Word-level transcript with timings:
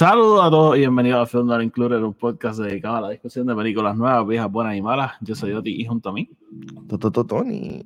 Saludos 0.00 0.42
a 0.42 0.48
todos 0.48 0.76
y 0.76 0.78
bienvenidos 0.78 1.20
a 1.20 1.26
Film 1.26 1.46
Not 1.46 1.62
Included, 1.62 2.02
un 2.02 2.14
podcast 2.14 2.58
dedicado 2.58 2.96
a 2.96 3.00
la 3.02 3.10
discusión 3.10 3.46
de 3.46 3.54
películas 3.54 3.94
nuevas, 3.94 4.26
viejas, 4.26 4.50
buenas 4.50 4.74
y 4.74 4.80
malas. 4.80 5.12
Yo 5.20 5.34
soy 5.34 5.52
Oti 5.52 5.78
y 5.78 5.84
junto 5.84 6.08
a 6.08 6.12
mí. 6.14 6.30
Tony. 6.88 7.84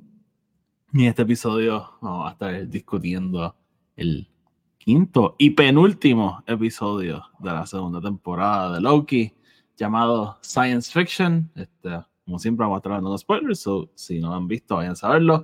Y 0.93 1.01
en 1.01 1.09
este 1.09 1.23
episodio 1.23 1.91
vamos 1.99 2.29
a 2.29 2.31
estar 2.31 2.69
discutiendo 2.69 3.53
el 3.97 4.29
quinto 4.77 5.35
y 5.37 5.49
penúltimo 5.49 6.41
episodio 6.47 7.21
de 7.39 7.51
la 7.51 7.65
segunda 7.65 7.99
temporada 7.99 8.75
de 8.75 8.79
Loki, 8.79 9.33
llamado 9.75 10.37
Science 10.39 10.93
Fiction. 10.93 11.51
Este, 11.53 11.99
como 12.23 12.39
siempre, 12.39 12.63
vamos 12.63 12.77
a 12.77 12.79
estar 12.79 12.93
hablando 12.93 13.11
de 13.11 13.17
spoilers, 13.17 13.59
so, 13.59 13.89
si 13.93 14.21
no 14.21 14.29
lo 14.29 14.35
han 14.35 14.47
visto, 14.47 14.77
vayan 14.77 14.93
a 14.93 14.95
saberlo. 14.95 15.43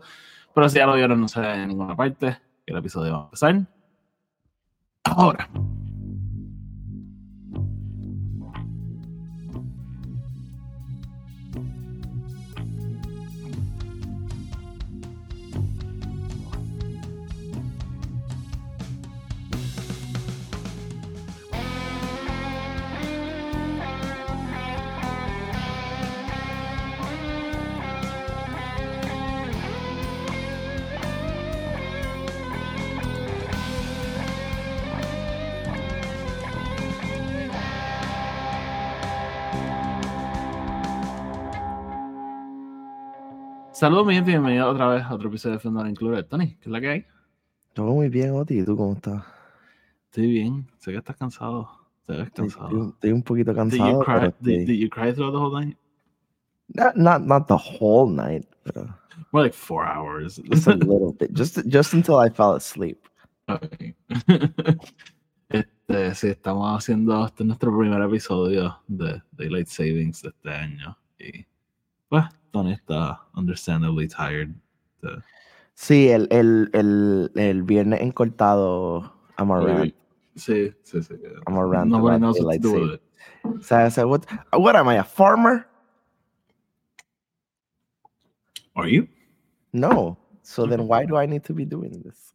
Pero 0.56 0.70
si 0.70 0.78
ya 0.78 0.86
lo 0.86 0.96
vieron, 0.96 1.20
no 1.20 1.28
se 1.28 1.42
en 1.42 1.68
ninguna 1.68 1.98
parte, 1.98 2.38
el 2.66 2.78
episodio 2.78 3.12
va 3.12 3.20
a 3.20 3.24
empezar. 3.26 3.68
Ahora. 5.04 5.50
Saludos, 43.82 44.06
mi 44.06 44.14
gente, 44.14 44.30
y 44.30 44.34
bienvenidos 44.34 44.76
otra 44.76 44.90
vez 44.90 45.04
a 45.04 45.16
otro 45.16 45.28
episodio 45.28 45.56
de 45.56 45.60
Fendor 45.60 45.88
Included. 45.88 46.28
Tony, 46.28 46.50
¿qué 46.50 46.66
es 46.66 46.68
la 46.68 46.80
que 46.80 46.88
hay? 46.88 47.06
Todo 47.74 47.88
muy 47.88 48.10
bien, 48.10 48.30
Oti. 48.30 48.60
¿Y 48.60 48.64
tú 48.64 48.78
cómo 48.78 48.94
estás? 48.94 49.23
Estoy 50.06 50.28
bien. 50.28 50.68
Sé 50.78 50.92
que 50.92 51.00
estás 51.00 51.16
cansado. 51.16 51.68
Te 52.06 52.14
ves 52.14 52.30
cansado. 52.30 52.68
Estoy, 52.68 52.90
estoy 52.90 53.12
un 53.12 53.23
poquito 53.23 53.56
cansado. 53.56 53.90
Did 53.90 53.94
you, 53.94 54.04
cry, 54.04 54.34
did, 54.40 54.68
did 54.68 54.78
you 54.78 54.88
cry 54.88 55.12
throughout 55.12 55.34
the 55.34 55.40
whole 55.40 55.60
night? 55.60 55.76
Not, 56.68 56.96
not, 56.96 57.26
not 57.26 57.48
the 57.48 57.58
whole 57.58 58.08
night, 58.08 58.46
More 59.32 59.46
like 59.46 59.56
four 59.56 59.84
hours. 59.84 60.40
just 60.52 60.68
a 60.68 60.76
little 60.76 61.14
bit. 61.14 61.34
Just, 61.34 61.68
just 61.68 61.95
until 61.95 62.18
I 62.18 62.30
fell 62.30 62.54
asleep. 62.54 63.10
Ok. 63.50 63.95
este, 65.50 66.14
sí, 66.14 66.28
estamos 66.28 66.78
haciendo 66.78 67.26
este 67.26 67.42
es 67.42 67.48
nuestro 67.48 67.76
primer 67.76 68.04
episodio 68.04 68.80
de 68.88 69.23
Daylight 69.32 69.70
Savings 69.70 70.22
de 70.22 70.30
este 70.30 70.50
año. 70.52 70.95
Y 71.18 71.48
pues, 72.12 72.26
Tony 72.52 72.73
está 72.73 73.22
understandably 73.34 74.08
tired. 74.09 74.50
de- 75.02 75.22
Sí, 75.73 76.09
el, 76.09 76.28
el, 76.30 76.70
el, 76.73 77.31
el 77.36 77.64
viernes 77.64 78.02
encortado, 78.02 79.14
I'm 79.40 79.50
around. 79.52 79.94
Sí, 80.36 80.73
sí, 80.84 81.02
sí. 81.02 81.16
I'm 81.48 81.58
around. 81.58 81.89
Nobody 81.89 82.20
knows 82.20 82.38
what 82.42 82.52
to 82.54 82.59
do 82.59 82.72
with 82.73 82.94
it. 83.56 83.64
So 83.64 83.76
I 83.78 83.89
said, 83.89 84.04
what, 84.06 84.26
what 84.52 84.76
am 84.76 84.89
I, 84.89 84.95
a 84.98 85.04
farmer? 85.04 85.66
Are 88.76 88.88
you? 88.88 89.08
No. 89.73 90.17
So 90.44 90.66
then 90.66 90.88
why 90.88 91.06
do 91.06 91.16
I 91.16 91.26
need 91.26 91.44
to 91.45 91.54
be 91.54 91.66
doing 91.66 92.02
this? 92.04 92.34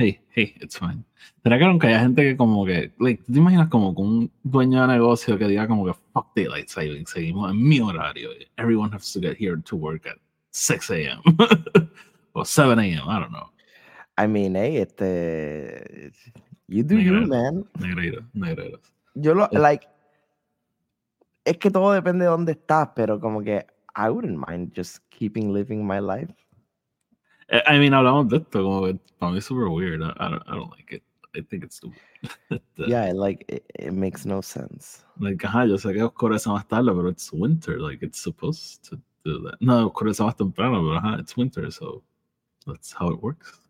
Hey, 0.00 0.18
hey, 0.34 0.54
it's 0.62 0.78
fine. 0.78 1.04
Será 1.42 1.58
que 1.58 1.66
nunca 1.66 1.86
haya 1.86 2.00
gente 2.00 2.22
que 2.22 2.34
como 2.34 2.64
que, 2.64 2.90
like, 2.98 3.22
¿tú 3.22 3.34
te 3.34 3.38
imaginas 3.38 3.68
como 3.68 3.94
que 3.94 4.00
un 4.00 4.30
dueño 4.42 4.80
de 4.80 4.94
negocio 4.94 5.36
que 5.36 5.46
diga 5.46 5.68
como 5.68 5.84
que 5.84 5.92
fuck 6.14 6.34
daylight 6.34 6.68
savings, 6.68 7.10
seguimos 7.10 7.50
en 7.50 7.62
mi 7.62 7.80
horario. 7.80 8.30
Everyone 8.56 8.90
has 8.94 9.12
to 9.12 9.20
get 9.20 9.36
here 9.38 9.60
to 9.60 9.76
work 9.76 10.06
at 10.06 10.16
6 10.52 10.90
a.m. 10.92 11.20
or 12.32 12.46
7 12.46 12.78
a.m. 12.78 13.10
I 13.10 13.20
don't 13.20 13.30
know. 13.30 13.50
I 14.16 14.26
mean, 14.26 14.54
hey, 14.54 14.78
este, 14.78 16.12
you 16.66 16.82
do 16.82 16.96
you, 16.96 17.26
man. 17.26 17.66
Negrero, 17.78 18.24
negrero. 18.32 18.80
Yo 19.16 19.34
lo, 19.34 19.50
like, 19.52 19.86
es 21.44 21.58
que 21.58 21.70
todo 21.70 21.92
depende 21.92 22.24
de 22.24 22.30
dónde 22.30 22.52
estás, 22.52 22.88
pero 22.96 23.20
como 23.20 23.42
que 23.42 23.66
I 23.94 24.08
wouldn't 24.08 24.38
mind 24.48 24.72
just 24.74 25.00
keeping 25.10 25.52
living 25.52 25.86
my 25.86 26.00
life. 26.00 26.32
Eh, 27.50 27.62
I 27.66 27.78
mean, 27.78 27.92
hablamos 27.94 28.28
de 28.28 28.36
esto 28.38 28.62
como 28.62 28.86
que 28.86 28.98
para 29.18 29.32
mí 29.32 29.38
es 29.38 29.44
super 29.44 29.68
weird. 29.68 30.02
I, 30.02 30.12
I 30.18 30.30
don't, 30.30 30.42
I 30.46 30.54
don't 30.54 30.70
like 30.70 30.92
it. 30.92 31.02
I 31.34 31.42
think 31.42 31.64
it's 31.64 31.76
stupid. 31.76 31.98
Yeah, 32.76 33.12
like, 33.12 33.44
it, 33.48 33.64
it 33.74 33.92
makes 33.92 34.24
no 34.24 34.40
sense. 34.40 35.04
Like, 35.18 35.44
ajá, 35.46 35.66
yo 35.68 35.76
sé 35.76 35.92
que 35.92 36.02
oscurece 36.02 36.48
más 36.48 36.66
tarde, 36.66 36.92
pero 36.92 37.08
it's 37.08 37.32
winter. 37.32 37.78
Like, 37.78 38.02
it's 38.02 38.20
supposed 38.20 38.82
to 38.88 38.96
do 39.24 39.42
that. 39.44 39.60
No, 39.60 39.86
oscurece 39.90 40.22
más 40.22 40.36
temprano, 40.36 40.80
pero 40.82 40.98
ajá, 40.98 41.18
it's 41.20 41.36
winter, 41.36 41.70
so 41.70 42.02
that's 42.66 42.92
how 42.92 43.10
it 43.10 43.22
works. 43.22 43.60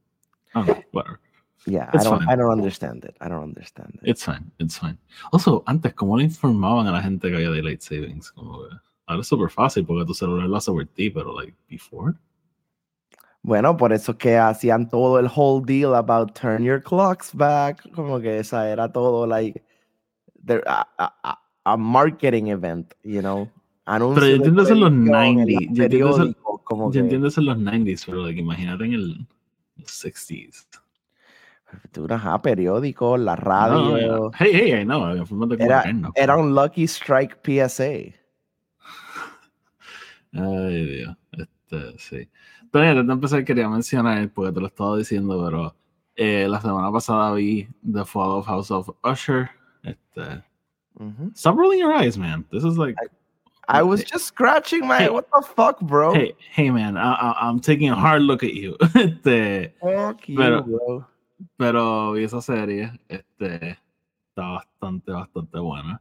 I 0.55 0.61
don't 0.61 0.69
know, 0.69 0.85
whatever. 0.93 1.21
Yeah, 1.67 1.91
It's 1.93 2.07
I 2.07 2.09
don't, 2.09 2.19
fine. 2.21 2.29
I 2.29 2.37
don't 2.37 2.51
understand 2.51 3.05
it. 3.05 3.17
I 3.21 3.29
don't 3.29 3.43
understand 3.43 3.99
it. 4.03 4.09
It's 4.09 4.25
fine, 4.25 4.51
it's 4.59 4.79
fine. 4.79 4.97
Also, 5.33 5.63
antes, 5.67 5.93
¿cómo 5.95 6.17
le 6.17 6.25
informaban 6.25 6.87
a 6.87 6.93
la 6.93 7.03
gente 7.03 7.29
que 7.29 7.37
había 7.37 7.51
daylight 7.51 7.83
savings? 7.83 8.31
Como 8.33 8.63
que, 8.69 8.77
ahora 9.07 9.21
es 9.21 9.27
súper 9.29 9.51
fácil 9.51 9.85
porque 9.85 10.07
tu 10.07 10.15
celular 10.15 10.49
lo 10.49 10.57
hace 10.57 10.71
por 10.73 10.87
ti, 10.87 11.11
pero, 11.11 11.35
like, 11.35 11.55
before? 11.69 12.15
Bueno, 13.43 13.77
por 13.77 13.93
eso 13.93 14.19
que 14.19 14.37
hacían 14.37 14.89
todo 14.89 15.19
el 15.19 15.29
whole 15.35 15.65
deal 15.65 15.95
about 15.95 16.33
turn 16.39 16.63
your 16.63 16.83
clocks 16.83 17.35
back, 17.35 17.91
como 17.93 18.21
que 18.21 18.39
esa 18.39 18.69
era 18.69 18.93
todo, 18.93 19.27
like, 19.27 19.63
there- 20.45 20.63
a, 20.67 20.87
a- 20.99 21.41
a- 21.65 21.77
marketing 21.77 22.49
event, 22.49 22.93
you 23.03 23.21
know. 23.21 23.49
Anuncio 23.87 24.23
yo 24.23 24.29
de 24.29 24.35
entiendo 24.37 24.63
eso 24.63 24.73
en 24.75 24.81
los 24.81 24.91
televisión, 24.91 25.17
en 25.17 25.47
90s, 25.47 25.69
yo 25.75 25.85
entiendo 25.85 26.11
eso- 26.11 26.61
como 26.65 26.87
Yo 26.87 26.93
que- 26.93 26.99
entiendo 27.01 27.29
eso 27.29 27.41
en 27.41 27.47
los 27.47 27.59
90s, 27.59 28.05
pero, 28.07 28.23
like, 28.27 28.41
imagínate 28.41 28.85
en 28.85 28.93
el 28.93 29.27
los 29.77 29.91
60s. 29.91 30.67
Tú, 31.93 32.07
ajá, 32.11 32.43
periódicos, 32.43 33.19
la 33.21 33.37
No, 33.37 33.43
radio. 33.43 33.97
yeah. 34.31 34.39
Hey, 34.39 34.51
hey, 34.53 34.81
I 34.83 34.85
know, 34.85 35.07
Era, 35.59 35.85
era 36.15 36.37
un 36.37 36.55
Lucky 36.55 36.85
Strike 36.85 37.39
PSA. 37.43 38.13
Ay, 40.33 40.87
Dios. 40.87 41.17
Este, 41.33 41.99
sí. 41.99 42.29
Pero 42.71 42.85
antes 42.91 43.07
de 43.07 43.13
empezar, 43.13 43.45
quería 43.45 43.69
mencionar, 43.69 44.29
porque 44.33 44.53
te 44.53 44.61
lo 44.61 44.67
estaba 44.69 44.97
diciendo, 44.97 45.43
pero 45.45 45.75
eh, 46.17 46.47
la 46.49 46.61
semana 46.61 46.91
pasada 46.93 47.33
vi 47.35 47.69
The 47.83 48.05
Fall 48.05 48.31
of 48.39 48.47
House 48.47 48.71
of 48.71 48.91
Usher. 49.05 49.51
Este, 49.83 50.45
Ujú. 50.99 51.33
stop 51.35 51.57
rolling 51.57 51.81
your 51.81 51.93
eyes, 51.93 52.17
man. 52.19 52.45
This 52.51 52.63
is 52.65 52.77
like, 52.77 52.95
I 53.69 53.83
was 53.83 54.05
just 54.05 54.27
scratching 54.27 54.87
my. 54.87 54.99
Hey. 54.99 55.11
what 55.11 55.27
the 55.33 55.43
fuck, 55.43 55.81
bro? 55.81 56.13
hey, 56.13 56.35
hey, 56.53 56.71
man, 56.71 56.97
I, 56.97 57.13
I, 57.15 57.49
I'm 57.49 57.61
taking 57.61 57.91
a 57.91 57.95
hard 57.97 58.23
look 58.23 58.43
at 58.43 58.55
you. 58.55 58.77
este, 58.95 59.73
Fuck 59.81 60.29
you, 60.29 60.37
pero- 60.37 60.63
bro. 60.63 61.07
pero 61.57 62.13
vi 62.13 62.25
esa 62.25 62.43
serie, 62.43 62.93
este, 63.09 63.79
está 64.29 64.49
bastante, 64.53 65.13
bastante 65.13 65.59
buena. 65.59 66.01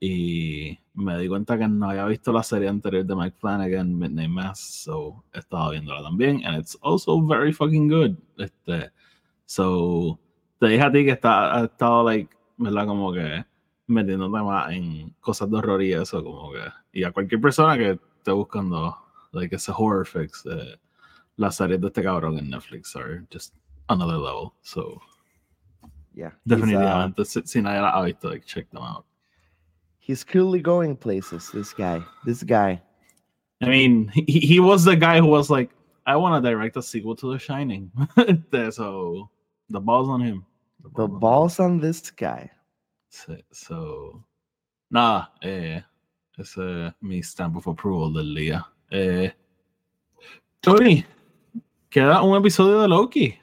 Y 0.00 0.78
me 0.94 1.18
di 1.18 1.26
cuenta 1.28 1.58
que 1.58 1.66
no 1.66 1.90
había 1.90 2.04
visto 2.06 2.32
la 2.32 2.44
serie 2.44 2.68
anterior 2.68 3.04
de 3.04 3.16
Mike 3.16 3.36
Flanagan, 3.40 3.98
Midnight 3.98 4.30
Mass, 4.30 4.60
so 4.60 5.24
estaba 5.32 5.70
viéndola 5.72 6.02
también, 6.02 6.44
and 6.46 6.56
it's 6.56 6.78
also 6.82 7.20
very 7.20 7.52
fucking 7.52 7.88
good. 7.88 8.16
Este, 8.36 8.92
so, 9.44 10.18
te 10.60 10.68
dije 10.68 10.82
a 10.84 10.92
ti 10.92 11.04
que 11.04 11.12
está, 11.12 11.52
ha 11.56 11.64
estado, 11.64 12.04
like, 12.04 12.32
¿verdad? 12.58 12.86
Como 12.86 13.12
que 13.12 13.44
metiéndote 13.88 14.30
más 14.44 14.70
en 14.72 15.10
cosas 15.20 15.50
de 15.50 15.56
horror 15.56 15.82
y 15.82 15.92
eso, 15.94 16.22
como 16.22 16.52
que, 16.52 16.60
y 16.92 17.02
a 17.02 17.10
cualquier 17.10 17.40
persona 17.40 17.76
que 17.76 17.98
esté 18.18 18.30
buscando, 18.30 18.96
like, 19.32 19.56
ese 19.56 19.72
horror 19.76 20.06
fix, 20.06 20.46
eh, 20.46 20.78
las 21.36 21.56
series 21.56 21.80
de 21.80 21.88
este 21.88 22.04
cabrón 22.04 22.38
en 22.38 22.50
Netflix 22.50 22.94
are 22.94 23.26
just 23.32 23.52
another 23.88 24.16
level, 24.18 24.52
so, 24.62 25.00
Yeah. 26.14 26.30
he's, 26.44 26.52
uh, 26.52 26.56
definitivamente, 26.56 27.24
si, 27.24 27.42
si 27.44 27.62
nadie 27.62 27.80
la 27.80 27.90
ha 27.90 28.04
visto, 28.04 28.28
like, 28.28 28.44
check 28.46 28.68
them 28.70 28.82
out. 28.82 29.04
He's 30.08 30.24
clearly 30.24 30.60
going 30.60 30.96
places. 30.96 31.50
This 31.54 31.72
guy. 31.72 32.02
This 32.24 32.42
guy. 32.42 32.82
I 33.62 33.66
mean, 33.66 34.08
he, 34.08 34.40
he 34.40 34.58
was 34.58 34.84
the 34.84 34.96
guy 34.96 35.18
who 35.18 35.26
was 35.26 35.50
like, 35.50 35.70
I 36.06 36.16
want 36.16 36.42
to 36.42 36.50
direct 36.50 36.76
a 36.76 36.82
sequel 36.82 37.14
to 37.16 37.32
The 37.32 37.38
Shining. 37.38 37.92
so 38.72 39.30
the 39.68 39.78
ball's 39.78 40.08
on 40.08 40.22
him. 40.22 40.44
The 40.82 40.88
ball's 40.88 40.98
on 40.98 41.10
him. 41.10 41.20
balls 41.20 41.60
on 41.60 41.80
this 41.80 42.10
guy. 42.10 42.50
So, 43.10 43.36
so 43.52 44.24
nada, 44.90 45.28
eh, 45.42 45.80
ese 46.38 46.58
es 46.58 46.92
mi 47.00 47.22
stamp 47.22 47.56
of 47.56 47.66
approval 47.66 48.12
del 48.12 48.34
día. 48.34 48.64
Eh, 48.90 49.30
Tony, 50.62 51.04
queda 51.90 52.22
un 52.22 52.36
episodio 52.36 52.80
de 52.82 52.88
Loki. 52.88 53.38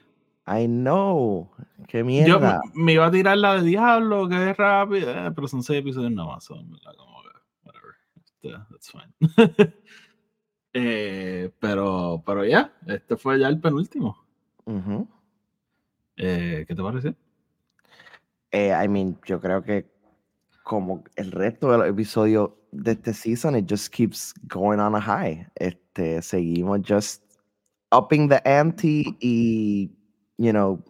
I 0.46 0.66
know. 0.66 1.50
Qué 1.86 1.98
Yo 1.98 2.04
mierda. 2.04 2.60
me- 2.74 2.84
me 2.84 2.92
iba 2.94 3.06
a 3.06 3.10
tirar 3.10 3.38
la 3.38 3.54
de 3.56 3.62
Diablo, 3.62 4.28
que 4.28 4.50
es 4.50 4.56
rápido, 4.56 5.10
eh, 5.10 5.30
pero 5.34 5.46
son 5.48 5.62
seis 5.62 5.80
episodios 5.80 6.12
nada 6.12 6.28
más. 6.28 6.44
son, 6.44 6.64
como 6.96 7.22
que, 7.22 7.28
whatever. 7.64 7.94
Este, 8.16 8.50
that's 8.70 8.90
fine. 8.90 9.12
Eh, 10.78 11.50
pero, 11.58 12.22
pero 12.26 12.44
ya, 12.44 12.70
este 12.86 13.16
fue 13.16 13.38
ya 13.40 13.48
el 13.48 13.58
penúltimo. 13.58 14.14
Eh, 16.16 16.64
¿Qué 16.68 16.74
te 16.74 16.82
parece? 16.82 17.14
Eh, 18.50 18.72
I 18.84 18.86
mean, 18.86 19.18
yo 19.24 19.40
creo 19.40 19.62
que 19.62 19.86
como 20.64 21.02
el 21.16 21.32
resto 21.32 21.70
de 21.72 21.78
los 21.78 21.88
episodios 21.88 22.50
de 22.72 22.92
este 22.92 23.14
season, 23.14 23.56
it 23.56 23.66
just 23.70 23.90
keeps 23.90 24.34
going 24.48 24.78
on 24.78 24.94
a 24.94 25.00
high. 25.00 25.46
Este, 25.54 26.20
seguimos 26.20 26.80
just 26.86 27.22
upping 27.90 28.28
the 28.28 28.42
ante 28.44 29.16
y, 29.20 29.90
you 30.36 30.50
know, 30.52 30.82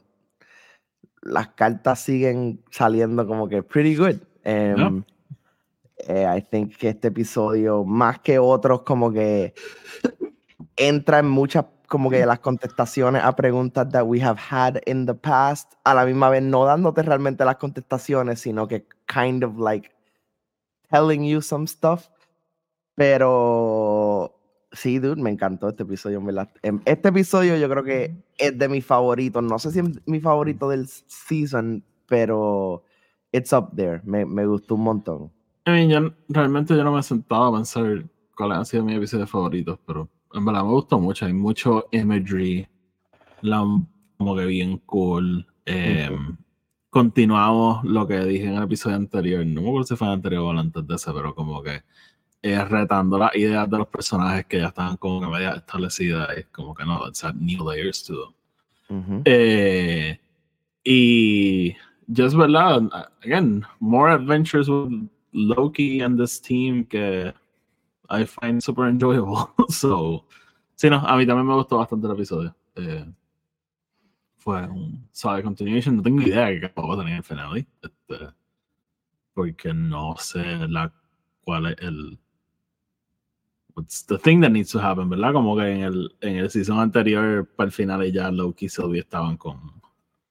las 1.27 1.49
cartas 1.49 2.01
siguen 2.01 2.63
saliendo 2.71 3.27
como 3.27 3.49
que 3.49 3.63
pretty 3.63 3.97
good. 3.97 4.17
Um, 4.45 5.05
eh, 5.99 6.27
I 6.37 6.41
think 6.41 6.77
que 6.77 6.91
este 6.91 7.09
episodio, 7.09 7.85
más 7.85 8.21
que 8.21 8.39
otros, 8.39 8.83
como 8.83 9.13
que 9.13 9.55
entra 10.77 11.19
en 11.19 11.29
muchas 11.29 11.67
como 11.89 12.11
que 12.11 12.27
las 12.27 12.41
contestaciones 12.41 13.23
a 13.23 13.37
preguntas 13.37 13.89
that 13.93 14.05
we 14.05 14.21
have 14.21 14.39
had 14.39 14.81
in 14.87 15.07
the 15.07 15.15
past, 15.15 15.75
a 15.85 15.95
la 15.95 16.05
misma 16.05 16.29
vez 16.31 16.43
no 16.43 16.65
dándote 16.65 17.03
realmente 17.03 17.45
las 17.45 17.57
contestaciones, 17.57 18.41
sino 18.41 18.67
que 18.67 18.87
kind 19.07 19.45
of 19.45 19.59
like 19.59 19.91
telling 20.91 21.25
you 21.25 21.41
some 21.41 21.67
stuff. 21.67 22.09
Pero 22.97 24.36
sí, 24.77 24.99
dude, 24.99 25.21
me 25.21 25.31
encantó 25.31 25.69
este 25.69 25.83
episodio. 25.83 26.23
Em, 26.63 26.81
este 26.85 27.09
episodio 27.09 27.57
yo 27.57 27.69
creo 27.69 27.83
que 27.83 28.15
es 28.39 28.57
de 28.57 28.69
mis 28.69 28.85
favoritos. 28.85 29.43
No 29.43 29.59
sé 29.59 29.73
si 29.73 29.81
es 29.81 29.87
mi 30.07 30.21
favorito 30.21 30.69
del 30.69 30.87
season, 30.87 31.83
pero 32.07 32.85
it's 33.33 33.53
up 33.53 33.71
there. 33.75 34.01
Me, 34.05 34.25
me 34.25 34.47
gustó 34.47 34.75
un 34.75 34.83
montón. 34.83 35.33
I 35.67 35.71
mean, 35.71 35.91
yo, 35.91 36.13
realmente 36.29 36.77
yo 36.77 36.85
no 36.85 36.93
me 36.93 37.01
he 37.01 37.03
sentado 37.03 37.47
a 37.47 37.57
pensar 37.57 38.05
cuáles 38.37 38.59
han 38.59 38.67
sido 38.67 38.85
mis 38.85 38.97
episodios 38.97 39.29
favoritos, 39.29 39.79
pero 39.85 40.09
en 40.33 40.45
verdad 40.45 40.63
me 40.63 40.71
gustó 40.71 41.01
mucho. 41.01 41.27
Hay 41.27 41.33
mucho 41.33 41.87
imagery, 41.91 42.69
como 44.17 44.37
que 44.37 44.47
bien 44.47 44.79
cool. 44.87 45.47
Em, 45.65 46.37
continuamos 46.91 47.85
lo 47.85 48.07
que 48.07 48.21
dije 48.21 48.45
en 48.45 48.55
el 48.55 48.63
episodio 48.63 48.97
anterior. 48.97 49.45
No 49.45 49.63
me 49.63 49.69
acuerdo 49.69 49.87
si 49.87 49.97
fue 49.97 50.07
el 50.07 50.15
anterior 50.15 50.43
o 50.43 50.51
el 50.53 50.59
antes 50.59 50.87
de 50.87 50.95
ese, 50.95 51.13
pero 51.13 51.35
como 51.35 51.63
que 51.63 51.83
eh, 52.43 52.65
retando 52.65 53.19
las 53.19 53.35
ideas 53.35 53.69
de 53.69 53.79
los 53.79 53.89
personajes 53.89 54.47
que 54.47 54.59
ya 54.59 54.69
estaban 54.69 54.97
como 54.97 55.21
que 55.21 55.27
media 55.27 55.53
establecidas. 55.53 56.31
Es 56.37 56.47
como 56.47 56.75
que 56.75 56.85
no, 56.85 57.07
it's 57.09 57.25
new 57.35 57.69
layers 57.69 58.05
to 58.05 58.33
them. 58.89 59.23
eh, 59.25 60.19
y 60.85 61.75
just 62.09 62.37
verdad, 62.37 62.89
again, 63.25 63.65
more 63.81 64.13
adventures 64.13 64.69
with 64.69 65.09
Loki 65.33 66.01
and 66.01 66.19
this 66.19 66.41
team 66.41 66.85
que 66.85 67.33
I 68.09 68.25
find 68.25 68.63
super 68.63 68.87
enjoyable. 68.87 69.51
so, 69.69 70.25
sí, 70.77 70.89
no, 70.89 70.99
a 70.99 71.17
mí 71.17 71.27
también 71.27 71.47
me 71.47 71.55
gustó 71.55 71.79
bastante 71.79 72.07
el 72.07 72.13
episodio. 72.13 72.55
Eh, 72.77 73.05
fue 74.37 74.63
un 74.69 75.09
suave 75.13 75.43
continuation. 75.43 75.97
No 75.97 76.03
tengo 76.03 76.23
idea 76.23 76.47
de 76.47 76.61
qué 76.61 76.73
va 76.77 76.95
a 76.95 76.99
tener 76.99 77.17
el 77.17 77.23
finale. 77.25 77.67
Este, 77.83 78.29
porque 79.35 79.75
no 79.75 80.15
sé 80.19 80.45
la, 80.69 80.93
cuál 81.43 81.67
es 81.67 81.77
el. 81.81 82.19
What's 83.77 84.07
the 84.07 84.17
thing 84.17 84.41
that 84.41 84.53
needs 84.53 84.71
to 84.73 84.79
happen, 84.79 85.11
¿verdad? 85.11 85.35
Como 85.35 85.55
que 85.55 85.71
en 85.71 85.83
el, 85.83 86.17
en 86.23 86.37
el 86.37 86.51
season 86.51 86.79
anterior, 86.79 87.47
para 87.57 87.67
el 87.67 87.73
final, 87.73 88.11
ya 88.11 88.31
Loki 88.31 88.67
y 88.67 88.69
Sylvie 88.71 89.01
estaban 89.01 89.37
con. 89.37 89.83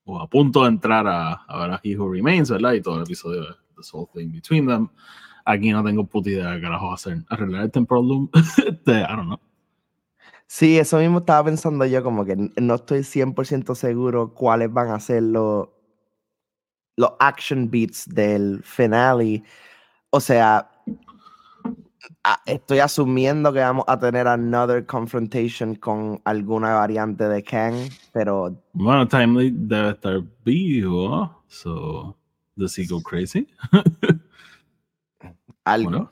o 0.04 0.20
a 0.20 0.28
punto 0.28 0.64
de 0.64 0.70
entrar 0.70 1.06
a, 1.06 1.34
a 1.34 1.60
ver 1.60 1.72
a 1.72 1.82
He 1.84 1.96
Who 1.96 2.12
Remains, 2.12 2.50
¿verdad? 2.50 2.74
Y 2.74 2.82
todo 2.82 2.98
el 2.98 3.04
episodio, 3.04 3.46
this 3.78 3.94
whole 3.94 4.08
thing 4.16 4.32
between 4.32 4.66
them. 4.66 4.90
Aquí 5.46 5.70
no 5.72 5.84
tengo 5.84 6.04
puta 6.08 6.32
idea 6.32 6.50
de 6.50 6.56
qué 6.56 6.62
carajo 6.64 6.92
hacer. 6.92 7.24
Arreglar 7.30 7.62
el 7.64 7.72
temporal 7.72 8.08
loom. 8.08 8.30
Este, 8.66 9.02
I 9.02 9.16
don't 9.16 9.28
know. 9.28 9.40
Sí, 10.48 10.80
eso 10.80 10.98
mismo 10.98 11.20
estaba 11.20 11.46
pensando 11.46 11.86
yo, 11.86 12.04
como 12.04 12.26
que 12.26 12.36
no 12.36 12.76
estoy 12.76 13.00
100% 13.00 13.76
seguro 13.76 14.34
cuáles 14.34 14.74
van 14.74 14.90
a 14.90 15.00
ser 15.00 15.22
los, 15.22 15.70
los 16.96 17.12
action 17.20 17.70
beats 17.70 18.08
del 18.08 18.64
finale. 18.64 19.44
O 20.10 20.20
sea, 20.20 20.72
estoy 22.46 22.80
asumiendo 22.80 23.52
que 23.54 23.60
vamos 23.60 23.86
a 23.88 24.00
tener 24.00 24.28
another 24.28 24.86
confrontation 24.86 25.76
con 25.76 26.22
alguna 26.26 26.74
variante 26.74 27.28
de 27.28 27.44
Kang, 27.44 27.76
pero... 28.14 28.56
Bueno, 28.74 29.08
Timely 29.08 29.52
debe 29.54 29.92
estar 29.92 30.22
vivo, 30.44 31.44
so... 31.48 32.16
Does 32.58 32.78
he 32.78 32.86
go 32.86 33.02
crazy? 33.02 33.48
Algo. 35.66 36.10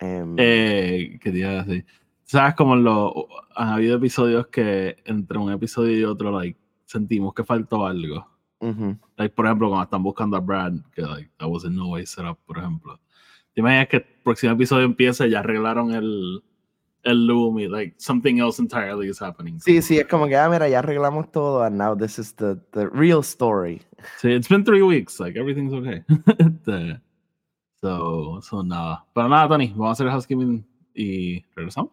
Em, 0.00 0.34
eh, 0.38 1.18
¿Qué 1.20 1.30
día 1.30 1.60
así? 1.60 1.84
¿Sabes? 2.24 2.54
Como 2.54 2.74
lo, 2.74 3.28
ha 3.54 3.74
habido 3.74 3.96
episodios 3.96 4.48
que 4.48 4.96
entre 5.04 5.38
un 5.38 5.52
episodio 5.52 5.96
y 5.96 6.04
otro, 6.04 6.32
like, 6.32 6.58
sentimos 6.84 7.32
que 7.34 7.44
faltó 7.44 7.86
algo. 7.86 8.26
like, 9.16 9.34
por 9.34 9.46
ejemplo, 9.46 9.68
cuando 9.68 9.84
están 9.84 10.02
buscando 10.02 10.36
a 10.36 10.40
Brad, 10.40 10.74
que 10.92 11.02
like, 11.02 11.30
that 11.38 11.48
was 11.48 11.64
no 11.64 11.90
way 11.90 12.06
set 12.06 12.24
up, 12.24 12.38
por 12.46 12.58
ejemplo. 12.58 12.98
¿Te 13.54 13.60
imaginas 13.60 13.88
que 13.88 13.96
el 13.98 14.04
próximo 14.22 14.52
episodio 14.52 14.84
empieza 14.84 15.26
y 15.26 15.30
ya 15.30 15.40
arreglaron 15.40 15.92
el, 15.94 16.42
el 17.04 17.26
loom 17.26 17.60
y 17.60 17.68
like 17.68 17.94
something 17.98 18.38
else 18.38 18.60
entirely 18.60 19.08
is 19.08 19.20
happening? 19.20 19.60
Sí, 19.60 19.80
sí, 19.80 19.98
es 19.98 20.06
como 20.06 20.26
que, 20.26 20.36
ah, 20.36 20.48
mira, 20.48 20.68
ya 20.68 20.80
arreglamos 20.80 21.30
todo 21.30 21.62
and 21.62 21.76
now 21.76 21.96
this 21.96 22.18
is 22.18 22.34
the, 22.34 22.56
the 22.72 22.88
real 22.88 23.20
story. 23.20 23.80
Sí, 24.20 24.34
it's 24.34 24.48
been 24.48 24.64
three 24.64 24.82
weeks, 24.82 25.20
like 25.20 25.38
everything's 25.38 25.72
okay. 25.72 26.02
the, 26.64 27.00
So, 27.84 28.40
so 28.40 28.62
nada. 28.62 29.04
Pero 29.14 29.28
nada, 29.28 29.46
Tony, 29.46 29.68
vamos 29.76 29.88
a 29.88 29.92
hacer 29.92 30.08
housekeeping 30.08 30.64
y 30.94 31.44
regresamos. 31.54 31.92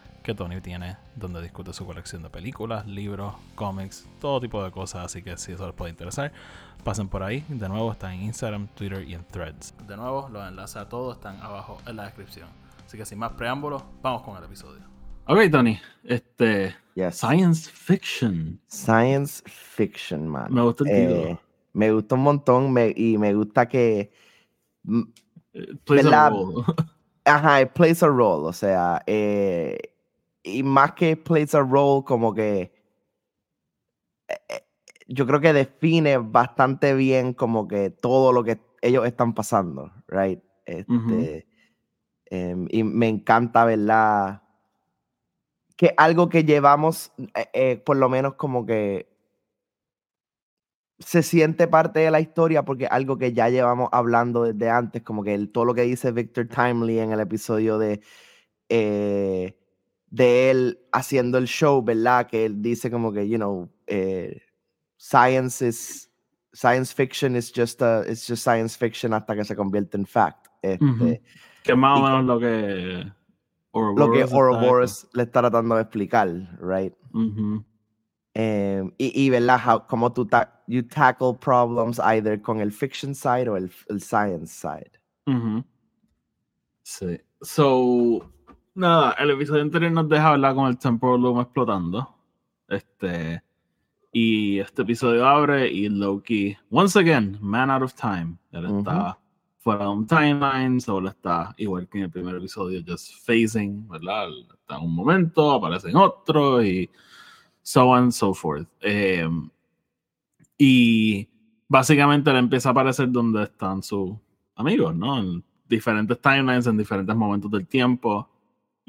que 0.23 0.35
Tony 0.35 0.61
tiene, 0.61 0.97
donde 1.15 1.41
discute 1.41 1.73
su 1.73 1.85
colección 1.85 2.23
de 2.23 2.29
películas, 2.29 2.85
libros, 2.85 3.35
cómics, 3.55 4.07
todo 4.19 4.39
tipo 4.39 4.63
de 4.63 4.71
cosas. 4.71 5.05
Así 5.05 5.21
que 5.21 5.37
si 5.37 5.53
eso 5.53 5.65
les 5.65 5.75
puede 5.75 5.91
interesar, 5.91 6.31
pasen 6.83 7.07
por 7.07 7.23
ahí. 7.23 7.43
De 7.49 7.67
nuevo, 7.67 7.91
está 7.91 8.13
en 8.13 8.23
Instagram, 8.23 8.67
Twitter 8.75 9.03
y 9.07 9.13
en 9.13 9.23
Threads. 9.25 9.73
De 9.87 9.97
nuevo, 9.97 10.29
los 10.31 10.47
enlaces 10.47 10.77
a 10.77 10.89
todos 10.89 11.17
están 11.17 11.41
abajo 11.41 11.77
en 11.87 11.95
la 11.95 12.03
descripción. 12.03 12.49
Así 12.85 12.97
que 12.97 13.05
sin 13.05 13.19
más 13.19 13.33
preámbulos, 13.33 13.83
vamos 14.01 14.21
con 14.21 14.37
el 14.37 14.43
episodio. 14.43 14.81
Ok, 15.25 15.39
Tony. 15.51 15.79
Este. 16.03 16.75
Science 17.11 17.69
fiction. 17.69 18.59
Science 18.67 19.41
fiction, 19.45 20.27
man. 20.27 20.53
Me 20.53 20.61
gusta 20.61 20.83
el 20.83 20.89
eh, 20.89 21.39
me 21.73 21.91
gusta 21.91 22.15
un 22.15 22.21
montón 22.21 22.75
y 22.95 23.17
me 23.17 23.33
gusta 23.33 23.67
que. 23.67 24.11
plays 25.85 26.05
a 26.05 26.29
role. 26.29 26.65
Ajá, 27.25 27.61
it 27.61 27.69
plays 27.73 28.03
a 28.03 28.07
role. 28.07 28.47
O 28.47 28.53
sea, 28.53 29.01
eh, 29.05 29.77
y 30.43 30.63
más 30.63 30.93
que 30.93 31.17
plays 31.17 31.53
a 31.55 31.61
role, 31.61 32.03
como 32.05 32.33
que 32.33 32.73
eh, 34.27 34.37
eh, 34.49 34.67
yo 35.07 35.27
creo 35.27 35.41
que 35.41 35.53
define 35.53 36.17
bastante 36.17 36.93
bien 36.93 37.33
como 37.33 37.67
que 37.67 37.89
todo 37.89 38.31
lo 38.31 38.43
que 38.43 38.61
ellos 38.81 39.05
están 39.05 39.33
pasando, 39.33 39.91
right? 40.07 40.41
Este, 40.65 41.47
em, 42.25 42.67
y 42.69 42.83
me 42.83 43.09
encanta, 43.09 43.65
¿verdad? 43.65 44.41
Que 45.75 45.93
algo 45.97 46.29
que 46.29 46.43
llevamos, 46.43 47.11
eh, 47.53 47.81
por 47.85 47.97
lo 47.97 48.09
menos 48.09 48.35
como 48.35 48.65
que 48.65 49.11
se 50.99 51.23
siente 51.23 51.67
parte 51.67 51.99
de 51.99 52.11
la 52.11 52.19
historia 52.19 52.63
porque 52.63 52.85
algo 52.85 53.17
que 53.17 53.33
ya 53.33 53.49
llevamos 53.49 53.89
hablando 53.91 54.43
desde 54.43 54.69
antes, 54.69 55.01
como 55.01 55.23
que 55.23 55.47
todo 55.47 55.65
lo 55.65 55.73
que 55.73 55.81
dice 55.81 56.11
Victor 56.11 56.47
Timely 56.47 56.99
en 56.99 57.11
el 57.11 57.19
episodio 57.19 57.79
de 57.79 58.01
de 60.11 60.51
él 60.51 60.79
haciendo 60.91 61.37
el 61.37 61.47
show, 61.47 61.81
¿verdad? 61.81 62.27
Que 62.27 62.45
él 62.45 62.61
dice 62.61 62.91
como 62.91 63.11
que, 63.11 63.27
you 63.27 63.37
know, 63.37 63.69
eh, 63.87 64.41
science 64.97 65.65
is 65.65 66.11
science 66.53 66.93
fiction 66.93 67.35
is 67.35 67.51
just 67.51 67.81
a, 67.81 68.03
it's 68.07 68.27
just 68.27 68.43
science 68.43 68.77
fiction 68.77 69.13
hasta 69.13 69.35
que 69.35 69.43
se 69.43 69.55
convierte 69.55 69.95
en 69.95 70.05
fact. 70.05 70.47
Este, 70.61 71.21
Que 71.63 71.75
más 71.75 71.99
o 71.99 72.03
menos 72.03 72.25
lo 72.25 72.39
que 72.39 73.11
Ouroboros 73.71 74.07
lo 74.07 74.13
que 74.13 74.35
Ouroboros 74.35 75.07
le 75.13 75.23
está 75.23 75.41
tratando 75.41 75.75
de 75.75 75.81
explicar, 75.81 76.27
right? 76.59 76.93
Em, 78.33 78.91
y, 78.97 79.25
y, 79.25 79.29
¿verdad? 79.29 79.59
How, 79.65 79.87
como 79.87 80.11
tú 80.11 80.25
ta 80.25 80.61
you 80.67 80.83
tackle 80.83 81.33
problems 81.33 81.99
either 81.99 82.41
con 82.41 82.59
el 82.59 82.71
fiction 82.71 83.13
side 83.13 83.47
o 83.47 83.55
el, 83.57 83.71
el 83.89 84.01
science 84.01 84.53
side. 84.53 84.91
Ujú. 85.27 85.63
Sí. 86.83 87.19
So, 87.43 88.31
nada, 88.75 89.11
el 89.19 89.31
episodio 89.31 89.61
anterior 89.61 89.91
nos 89.91 90.09
deja 90.09 90.29
hablar 90.29 90.55
con 90.55 90.67
el 90.67 90.77
Temporal 90.77 91.21
Loom 91.21 91.41
explotando. 91.41 92.15
Este. 92.67 93.43
Y 94.13 94.59
este 94.59 94.81
episodio 94.81 95.25
abre 95.25 95.71
y 95.71 95.87
Loki, 95.87 96.57
once 96.69 96.99
again, 96.99 97.37
man 97.41 97.71
out 97.71 97.83
of 97.83 97.93
time. 97.93 98.37
Él 98.51 98.65
Ujú. 98.65 98.79
está 98.79 99.17
fuera 99.59 99.85
de 99.85 99.89
un 99.89 100.05
timeline, 100.07 100.81
solo 100.81 101.09
está 101.09 101.53
igual 101.57 101.87
que 101.87 101.99
en 101.99 102.03
el 102.05 102.09
primer 102.09 102.35
episodio, 102.35 102.81
just 102.85 103.25
phasing, 103.25 103.87
¿verdad? 103.87 104.27
Está 104.53 104.77
en 104.77 104.83
un 104.83 104.95
momento, 104.95 105.51
aparece 105.51 105.89
en 105.89 105.95
otro 105.95 106.61
y 106.63 106.89
so 107.61 107.87
on 107.87 108.03
and 108.03 108.11
so 108.11 108.33
forth. 108.33 108.67
Eh, 108.81 109.29
y 110.57 111.29
básicamente 111.67 112.31
él 112.31 112.37
empieza 112.37 112.69
a 112.69 112.71
aparecer 112.73 113.09
donde 113.09 113.43
están 113.43 113.81
sus 113.81 114.11
amigos, 114.55 114.95
¿no? 114.95 115.19
En 115.19 115.43
diferentes 115.69 116.19
timelines, 116.19 116.67
en 116.67 116.77
diferentes 116.77 117.15
momentos 117.15 117.49
del 117.49 117.65
tiempo. 117.65 118.27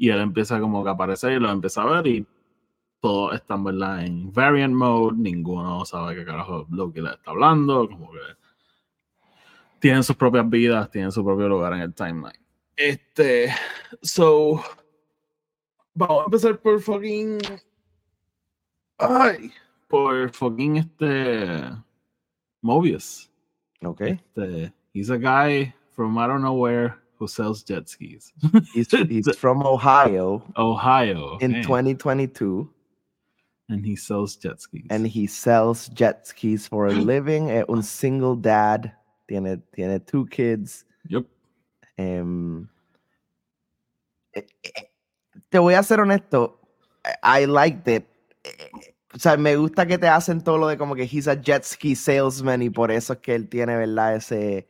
Y 0.03 0.09
él 0.09 0.19
empieza 0.19 0.59
como 0.59 0.83
que 0.83 0.89
a 0.89 0.91
aparecer 0.91 1.31
y 1.31 1.39
lo 1.39 1.49
empieza 1.49 1.81
a 1.81 1.85
ver 1.85 2.07
y 2.07 2.27
todos 2.99 3.35
están, 3.35 3.63
¿verdad? 3.63 4.03
En 4.03 4.33
variant 4.33 4.75
mode, 4.75 5.15
ninguno 5.15 5.85
sabe 5.85 6.13
qué 6.13 6.25
carajo 6.25 6.67
Loki 6.71 6.99
le 6.99 7.11
está 7.11 7.31
hablando, 7.31 7.87
como 7.87 8.11
que 8.11 8.19
tienen 9.79 10.03
sus 10.03 10.17
propias 10.17 10.49
vidas, 10.49 10.91
tienen 10.91 11.09
su 11.09 11.23
propio 11.23 11.47
lugar 11.47 11.71
en 11.71 11.79
el 11.79 11.93
timeline. 11.93 12.37
Este, 12.75 13.53
so, 14.01 14.61
vamos 15.93 16.23
a 16.23 16.25
empezar 16.25 16.59
por 16.59 16.81
fucking, 16.81 17.39
ay, 18.97 19.53
por 19.87 20.29
fucking 20.31 20.75
este, 20.75 21.61
Mobius. 22.61 23.31
Ok. 23.81 24.01
Este, 24.01 24.73
he's 24.93 25.09
a 25.09 25.17
guy 25.17 25.73
from 25.95 26.17
I 26.17 26.27
don't 26.27 26.41
know 26.41 26.61
where 26.61 27.02
who 27.23 27.27
sells 27.27 27.63
jet 27.63 27.87
skis. 27.87 28.33
He's, 28.73 28.91
he's 28.91 29.35
from 29.37 29.65
Ohio 29.65 30.43
Ohio. 30.57 31.37
in 31.39 31.51
okay. 31.51 31.61
2022 31.63 32.69
and 33.69 33.85
he 33.85 33.95
sells 33.95 34.35
jet 34.35 34.59
skis. 34.59 34.85
and 34.89 35.07
he 35.07 35.25
sells 35.25 35.87
jet 35.89 36.27
skis 36.27 36.67
for 36.67 36.87
a 36.87 36.91
living. 37.11 37.49
Es 37.49 37.65
un 37.69 37.81
single 37.83 38.35
dad. 38.35 38.91
Tiene, 39.29 39.61
tiene 39.73 39.99
two 40.05 40.25
kids. 40.27 40.83
yep. 41.07 41.25
Em, 41.97 42.67
eh, 44.33 44.41
eh, 44.63 44.89
te 45.49 45.59
voy 45.59 45.75
a 45.75 45.83
ser 45.83 45.99
honesto. 46.01 46.59
I 47.23 47.45
liked 47.45 47.87
it. 47.87 48.05
Eh, 48.43 48.69
O 49.15 49.19
sea, 49.19 49.37
me 49.37 49.55
gusta 49.55 49.85
que 49.85 49.99
te 49.99 50.07
hacen 50.07 50.41
todo 50.43 50.57
lo 50.57 50.67
de 50.67 50.75
como 50.75 50.95
que 50.95 51.03
he's 51.05 51.27
a 51.27 51.35
jet 51.39 51.63
ski 51.63 51.93
salesman 51.95 52.63
y 52.63 52.71
por 52.71 52.89
eso 52.89 53.13
es 53.13 53.19
que 53.19 53.35
él 53.35 53.47
tiene, 53.47 53.77
¿verdad? 53.77 54.15
Ese. 54.15 54.67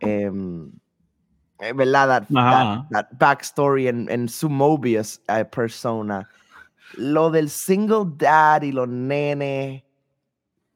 eh, 0.00 0.30
¿Verdad? 1.58 2.08
That, 2.08 2.28
that, 2.28 2.86
that 2.90 3.18
backstory 3.18 3.88
en, 3.88 4.08
en 4.10 4.28
su 4.28 4.48
Mobius 4.48 5.20
eh, 5.28 5.44
persona. 5.44 6.28
Lo 6.96 7.30
del 7.30 7.48
single 7.48 8.04
dad 8.16 8.62
y 8.62 8.72
los 8.72 8.88
nenes. 8.88 9.82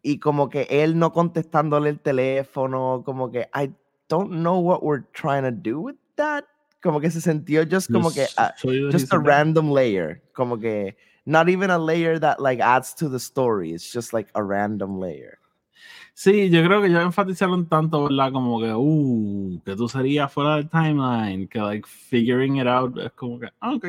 Y 0.02 0.18
como 0.18 0.48
que 0.48 0.66
él 0.70 0.98
no 0.98 1.12
contestándole 1.12 1.90
el 1.90 2.00
teléfono. 2.00 3.02
Como 3.04 3.30
que 3.30 3.48
I 3.54 3.72
don't 4.08 4.30
know 4.30 4.58
what 4.60 4.82
we're 4.82 5.04
trying 5.12 5.42
to 5.42 5.50
do 5.50 5.80
with 5.80 5.96
that. 6.16 6.44
Como 6.80 7.00
que 7.00 7.10
se 7.10 7.20
sintió 7.20 7.68
just 7.68 7.92
como 7.92 8.10
que. 8.10 8.26
Just 8.26 8.58
show 8.58 8.70
you 8.70 8.86
that 8.86 8.98
just 8.98 9.12
a 9.12 9.18
random 9.18 9.70
layer. 9.70 10.22
Como 10.32 10.56
que 10.56 10.96
not 11.26 11.48
even 11.48 11.70
a 11.70 11.78
layer 11.78 12.18
that 12.18 12.40
like 12.40 12.60
adds 12.60 12.94
to 12.94 13.08
the 13.08 13.18
story. 13.18 13.72
It's 13.72 13.92
just 13.92 14.12
like 14.12 14.28
a 14.34 14.42
random 14.42 14.98
layer. 14.98 15.37
Sí, 16.20 16.50
yo 16.50 16.64
creo 16.64 16.82
que 16.82 16.90
ya 16.90 17.02
enfatizaron 17.02 17.68
tanto, 17.68 18.08
¿verdad? 18.08 18.32
Como 18.32 18.58
que, 18.58 18.74
uh, 18.74 19.62
que 19.64 19.76
tú 19.76 19.88
serías 19.88 20.32
fuera 20.32 20.56
del 20.56 20.68
timeline, 20.68 21.46
que 21.46 21.60
like 21.60 21.86
figuring 21.88 22.56
it 22.56 22.66
out 22.66 22.98
es 22.98 23.12
como 23.12 23.38
que, 23.38 23.46
ah, 23.60 23.74
ok. 23.74 23.84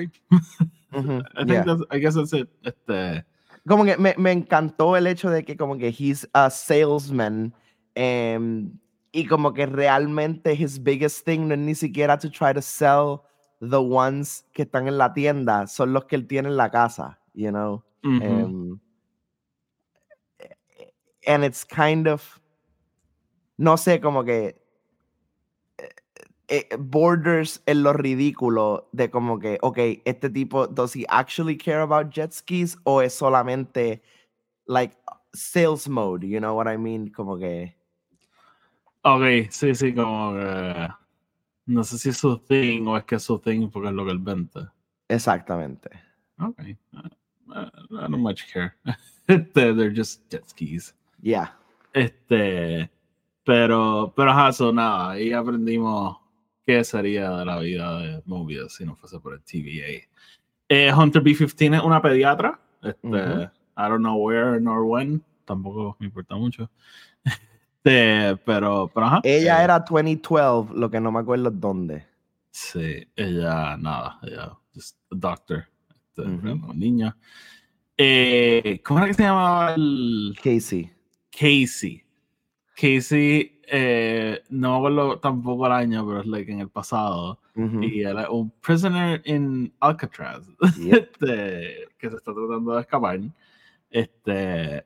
Ujú, 0.93 1.23
I 1.35 1.43
think 1.43 1.49
yeah. 1.49 1.63
that's, 1.63 1.81
I 1.89 1.97
guess 1.97 2.13
that's 2.13 2.31
it. 2.33 2.47
Este, 2.61 3.25
Como 3.67 3.83
que 3.83 3.97
me, 3.97 4.13
me 4.19 4.31
encantó 4.31 4.95
el 4.95 5.07
hecho 5.07 5.31
de 5.31 5.43
que 5.43 5.57
como 5.57 5.75
que 5.79 5.87
he's 5.87 6.29
a 6.33 6.51
salesman 6.51 7.51
em, 7.95 8.73
y 9.11 9.25
como 9.25 9.51
que 9.51 9.65
realmente 9.65 10.53
his 10.53 10.77
biggest 10.77 11.25
thing 11.25 11.47
no 11.47 11.55
es 11.55 11.59
ni 11.59 11.73
siquiera 11.73 12.15
to 12.19 12.29
try 12.29 12.53
to 12.53 12.61
sell 12.61 13.21
the 13.59 13.81
ones 13.81 14.45
que 14.53 14.61
están 14.65 14.87
en 14.87 14.99
la 14.99 15.15
tienda, 15.15 15.65
son 15.65 15.93
los 15.93 16.05
que 16.05 16.15
él 16.15 16.27
tiene 16.27 16.49
en 16.49 16.57
la 16.57 16.69
casa, 16.69 17.19
you 17.33 17.49
know. 17.49 17.83
ujú. 18.03 18.21
Em, 18.21 18.79
and 21.27 21.43
it's 21.43 21.63
kind 21.63 22.07
of, 22.07 22.39
no 23.57 23.75
sé, 23.75 24.01
como 24.01 24.23
que 24.23 24.55
eh, 25.77 25.89
eh, 26.49 26.75
borders 26.77 27.61
en 27.67 27.83
lo 27.83 27.93
ridículo 27.93 28.87
de 28.93 29.09
como 29.09 29.39
que, 29.39 29.57
ok, 29.61 30.01
este 30.05 30.29
tipo, 30.29 30.67
does 30.67 30.95
he 30.95 31.05
actually 31.09 31.55
care 31.57 31.81
about 31.81 32.09
jet 32.09 32.33
skis 32.33 32.77
o 32.85 33.01
es 33.01 33.13
solamente 33.13 34.01
like 34.67 34.95
sales 35.33 35.87
mode, 35.87 36.23
you 36.23 36.39
know 36.39 36.55
what 36.55 36.67
I 36.67 36.77
mean? 36.77 37.09
Como 37.11 37.37
que, 37.37 37.75
Ok, 39.03 39.49
sí, 39.49 39.73
sí, 39.75 39.93
como 39.93 40.33
que, 40.33 40.87
no 41.67 41.83
sé 41.83 41.97
si 41.97 42.09
es 42.09 42.17
su 42.17 42.37
thing 42.37 42.85
o 42.87 42.97
es 42.97 43.05
que 43.05 43.15
es 43.15 43.23
su 43.23 43.39
thing 43.39 43.69
porque 43.69 43.89
es 43.89 43.93
lo 43.93 44.05
que 44.05 44.11
él 44.11 44.19
vende. 44.19 44.67
exactamente. 45.09 45.89
Ok, 46.39 46.59
uh, 46.93 47.09
I 47.91 48.07
don't 48.07 48.19
much 48.21 48.51
care. 48.51 48.75
They're 49.27 49.91
just 49.91 50.29
jet 50.29 50.47
skis. 50.49 50.93
Yeah. 51.21 51.57
Este, 51.93 52.89
pero, 53.43 54.13
pero 54.15 54.31
ajá, 54.31 54.51
so 54.53 54.71
nada, 54.71 55.11
ahí 55.11 55.33
aprendimos 55.33 56.17
qué 56.65 56.83
sería 56.83 57.31
de 57.31 57.45
la 57.45 57.59
vida 57.59 57.99
de 57.99 58.21
Mobius 58.25 58.75
si 58.75 58.85
no 58.85 58.95
fuese 58.95 59.19
por 59.19 59.33
el 59.33 59.41
TVA. 59.41 60.07
Eh, 60.69 60.93
Hunter 60.93 61.21
B-15 61.21 61.77
es 61.77 61.83
una 61.83 62.01
pediatra, 62.01 62.59
este, 62.81 63.07
Ujú. 63.07 63.41
I 63.41 63.89
don't 63.89 63.99
know 63.99 64.17
where 64.17 64.59
nor 64.61 64.83
when, 64.83 65.23
tampoco 65.45 65.95
me 65.99 66.07
importa 66.07 66.35
mucho. 66.35 66.69
Este, 67.83 68.35
pero, 68.45 68.91
pero 68.93 69.05
ajá. 69.05 69.21
Ella 69.23 69.61
eh, 69.61 69.63
era 69.63 69.79
2012, 69.79 70.73
lo 70.75 70.91
que 70.91 70.99
no 70.99 71.11
me 71.11 71.19
acuerdo 71.19 71.49
dónde. 71.49 72.05
Sí, 72.51 73.07
ella, 73.15 73.77
nada, 73.77 74.19
ella, 74.21 74.51
just 74.73 74.97
a 75.11 75.15
doctor, 75.15 75.65
este, 75.89 76.21
Ujú. 76.21 76.51
una 76.51 76.73
niña. 76.73 77.17
Eh, 77.97 78.81
¿Cómo 78.85 78.99
era 78.99 79.07
que 79.07 79.13
se 79.13 79.23
llamaba 79.23 79.73
el...? 79.73 80.37
Casey. 80.43 80.91
Casey. 81.31 82.03
Casey, 82.75 83.59
eh, 83.67 84.41
no 84.49 84.71
me 84.71 84.77
acuerdo 84.77 85.19
tampoco 85.19 85.65
el 85.67 85.73
año, 85.73 86.05
pero 86.07 86.21
es 86.21 86.25
like 86.27 86.51
en 86.51 86.61
el 86.61 86.69
pasado. 86.69 87.39
Y 87.81 88.03
era 88.03 88.29
un 88.31 88.51
prisoner 88.61 89.21
in 89.25 89.73
Alcatraz, 89.81 90.47
este, 90.89 91.89
que 91.97 92.09
se 92.09 92.15
está 92.15 92.33
tratando 92.33 92.73
de 92.73 92.81
escapar. 92.81 93.19
Este, 93.89 94.85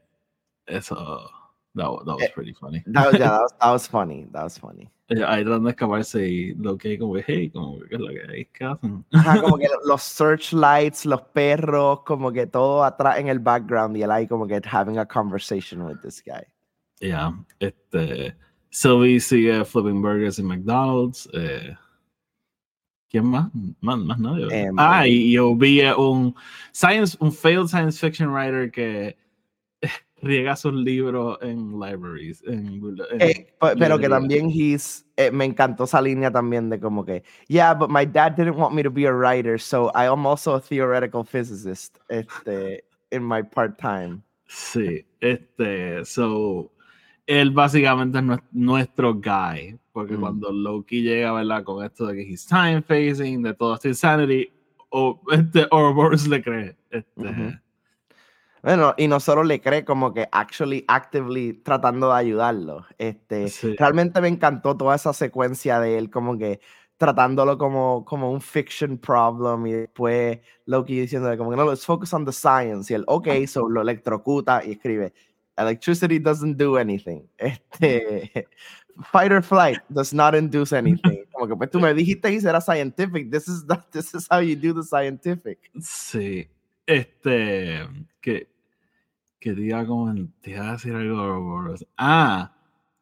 eso, 0.65 1.29
that, 1.75 1.85
that 2.05 2.13
was 2.15 2.23
Eh, 2.23 2.29
pretty 2.33 2.53
funny. 2.53 2.83
That, 2.87 3.11
was- 3.11 3.19
yeah, 3.19 3.29
that, 3.29 3.41
was, 3.41 3.53
that 3.59 3.71
was 3.71 3.87
funny. 3.87 4.27
That 4.31 4.43
was 4.43 4.57
funny. 4.57 4.89
Ella 5.09 5.27
Ahí 5.29 5.43
tratando 5.43 5.67
de 5.67 5.71
escaparse 5.75 6.27
y 6.27 6.53
lo 6.55 6.77
que 6.77 6.97
como 6.97 7.15
hey, 7.17 7.49
como 7.49 7.79
que, 7.79 7.89
¿qué 7.89 7.95
es 7.95 8.01
lo 8.01 8.07
que 8.07 8.21
hay? 8.31 8.45
¿Qué 8.53 8.65
hacen? 8.65 9.05
Ajá, 9.13 9.41
como 9.41 9.57
que 9.57 9.67
los 9.85 10.01
searchlights, 10.01 11.05
los 11.05 11.21
perros, 11.33 12.01
como 12.05 12.31
que 12.31 12.47
todo 12.47 12.83
atrás 12.83 13.19
en 13.19 13.27
el 13.27 13.39
background 13.39 13.97
y 13.97 14.03
él 14.03 14.11
ahí 14.11 14.27
como 14.27 14.47
que 14.47 14.61
having 14.65 14.97
a 14.97 15.05
conversation 15.05 15.81
with 15.81 15.97
this 16.01 16.23
guy. 16.25 16.43
Yeah, 17.01 17.33
este, 17.59 18.33
Sylvie 18.69 19.19
sigue 19.19 19.63
flipping 19.65 20.01
burgers 20.01 20.39
en 20.39 20.45
McDonald's. 20.45 21.27
Eh, 21.33 21.75
¿Quién 23.11 23.25
más? 23.25 23.51
Más, 23.81 23.99
más 23.99 24.19
nadie. 24.19 24.47
Em, 24.51 24.73
ah, 24.79 25.05
y 25.05 25.33
yo 25.33 25.53
vi 25.53 25.81
eh, 25.81 25.93
un 25.93 26.33
science, 26.71 27.15
un 27.19 27.31
failed 27.31 27.67
science 27.67 27.99
fiction 27.99 28.29
writer 28.31 28.71
que 28.71 29.15
riega 30.23 30.55
sus 30.55 30.73
libros 30.73 31.37
en 31.41 31.79
libraries. 31.79 32.41
En, 32.47 32.81
Eh, 33.19 33.47
pe- 33.59 33.75
pero 33.77 33.99
que 33.99 34.07
también 34.09 34.49
he's, 34.49 35.05
eh, 35.17 35.29
me 35.31 35.45
encantó 35.45 35.83
esa 35.83 36.01
línea 36.01 36.31
también 36.31 36.69
de 36.69 36.79
como 36.79 37.03
que, 37.05 37.23
yeah, 37.47 37.73
but 37.73 37.89
my 37.89 38.05
dad 38.05 38.31
didn't 38.35 38.55
want 38.57 38.73
me 38.73 38.81
to 38.83 38.89
be 38.91 39.05
a 39.05 39.11
writer, 39.11 39.59
so 39.59 39.91
I 39.93 40.05
am 40.07 40.25
also 40.25 40.55
a 40.55 40.61
theoretical 40.61 41.23
physicist 41.25 41.97
este, 42.09 42.83
in 43.11 43.23
my 43.27 43.43
part-time. 43.43 44.21
Sí, 44.47 45.05
este, 45.19 46.05
so, 46.05 46.71
él 47.27 47.51
básicamente 47.51 48.17
es 48.19 48.23
nues- 48.23 48.43
nuestro 48.51 49.13
guy, 49.13 49.77
porque 49.91 50.15
Mm. 50.15 50.19
cuando 50.21 50.51
Loki 50.51 51.01
llega, 51.01 51.33
¿verdad? 51.33 51.63
Con 51.63 51.83
esto 51.85 52.07
de 52.07 52.15
que 52.15 52.21
he's 52.21 52.45
time 52.45 52.81
phasing, 52.81 53.41
de 53.43 53.53
todo 53.53 53.75
este 53.75 53.89
insanity, 53.89 54.49
o 54.89 55.19
este 55.31 55.65
Ouroboros 55.71 56.27
le 56.27 56.41
cree. 56.43 56.75
Este, 56.91 57.21
Ujú. 57.21 57.51
Bueno, 58.63 58.93
y 58.97 59.09
no 59.09 59.19
solo 59.19 59.43
le 59.43 59.59
cree 59.59 59.83
como 59.83 60.13
que 60.13 60.29
actually, 60.31 60.85
actively 60.87 61.53
tratando 61.53 62.07
de 62.07 62.15
ayudarlo. 62.15 62.85
Este, 62.97 63.49
sí, 63.49 63.75
realmente 63.77 64.21
me 64.21 64.29
encantó 64.29 64.77
toda 64.77 64.95
esa 64.95 65.11
secuencia 65.11 65.81
de 65.81 65.97
él 65.97 66.09
como 66.09 66.37
que 66.37 66.61
tratándolo 66.97 67.57
como, 67.57 68.05
como 68.05 68.31
un 68.31 68.39
fiction 68.39 68.97
problem 68.97 69.67
y 69.67 69.73
después 69.73 70.39
Loki 70.65 71.01
diciendo 71.01 71.35
como 71.37 71.49
que 71.49 71.57
no, 71.57 71.69
let's 71.69 71.85
focus 71.85 72.13
on 72.13 72.23
the 72.23 72.31
science 72.31 72.91
y 72.93 72.95
él, 72.95 73.03
ok, 73.07 73.27
so 73.47 73.67
lo 73.67 73.81
electrocuta 73.81 74.63
y 74.63 74.71
escribe, 74.71 75.13
electricity 75.57 76.17
doesn't 76.17 76.57
do 76.57 76.77
anything. 76.77 77.27
Este, 77.37 78.47
fight 79.11 79.33
or 79.33 79.41
flight 79.43 79.79
does 79.89 80.13
not 80.13 80.35
induce 80.35 80.71
anything. 80.71 81.25
Como 81.33 81.49
que 81.49 81.55
pues 81.57 81.69
tú 81.69 81.81
me 81.81 81.93
dijiste 81.93 82.29
que 82.29 82.47
era 82.47 82.61
scientific, 82.61 83.29
this 83.29 83.49
is, 83.49 83.65
this 83.91 84.13
is 84.13 84.25
how 84.31 84.39
you 84.39 84.55
do 84.55 84.73
the 84.73 84.83
scientific. 84.83 85.59
Sí, 85.81 86.47
este, 86.85 87.87
que, 88.21 88.52
que 89.43 89.53
te 89.53 90.51
iba 90.51 90.69
a 90.69 90.71
decir 90.71 90.93
algo, 90.93 91.75
ah, 91.97 92.55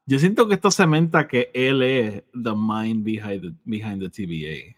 yo 0.07 0.17
siento 0.17 0.47
que 0.47 0.55
esto 0.55 0.71
cementa 0.71 1.27
que 1.27 1.51
él 1.53 1.83
es 1.83 2.23
the 2.33 2.55
mind 2.55 3.03
behind 3.03 3.41
the, 3.43 3.53
behind 3.63 4.01
the 4.01 4.09
TVA. 4.09 4.75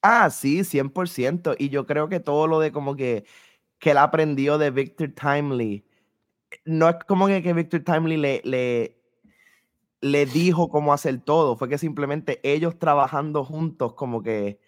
Ah, 0.00 0.30
sí, 0.30 0.60
100%. 0.60 1.54
Y 1.58 1.68
yo 1.68 1.84
creo 1.84 2.08
que 2.08 2.18
todo 2.18 2.46
lo 2.46 2.60
de 2.60 2.72
como 2.72 2.96
que, 2.96 3.26
que 3.78 3.90
él 3.90 3.98
aprendió 3.98 4.56
de 4.56 4.70
Victor 4.70 5.10
Timely, 5.10 5.84
no 6.64 6.88
es 6.88 6.96
como 7.06 7.26
que, 7.26 7.42
que 7.42 7.52
Victor 7.52 7.80
Timely 7.80 8.16
le, 8.16 8.40
le, 8.44 8.96
le 10.00 10.24
dijo 10.24 10.70
cómo 10.70 10.94
hacer 10.94 11.20
todo, 11.20 11.56
fue 11.56 11.68
que 11.68 11.76
simplemente 11.76 12.40
ellos 12.42 12.78
trabajando 12.78 13.44
juntos 13.44 13.92
como 13.92 14.22
que 14.22 14.58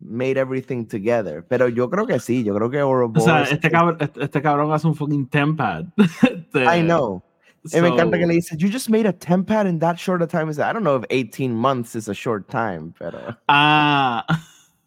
made 0.00 0.38
everything 0.38 0.86
together. 0.86 1.44
Pero 1.46 1.68
yo 1.68 1.88
creo 1.90 2.06
que 2.06 2.18
sí, 2.18 2.42
yo 2.42 2.54
creo 2.54 2.70
que 2.70 2.82
Ouroboros... 2.82 3.22
O 3.22 3.26
sea, 3.26 3.42
este 3.42 3.70
cabrón, 3.70 3.96
este, 4.00 4.24
este 4.24 4.42
cabrón 4.42 4.72
hace 4.72 4.86
un 4.86 4.94
fucking 4.94 5.26
tempad. 5.28 5.84
I 6.54 6.82
know. 6.82 7.22
So, 7.66 7.76
y 7.76 7.82
me 7.82 7.88
encanta 7.88 8.18
que 8.18 8.26
le 8.26 8.34
dice, 8.34 8.56
you 8.56 8.70
just 8.70 8.88
made 8.88 9.06
a 9.06 9.12
tempad 9.12 9.66
in 9.66 9.78
that 9.80 9.98
short 9.98 10.22
a 10.22 10.26
time. 10.26 10.48
I 10.48 10.72
don't 10.72 10.82
know 10.82 10.96
if 10.96 11.04
18 11.10 11.54
months 11.54 11.94
is 11.94 12.08
a 12.08 12.14
short 12.14 12.48
time, 12.48 12.94
pero... 12.98 13.36
Ah, 13.48 14.24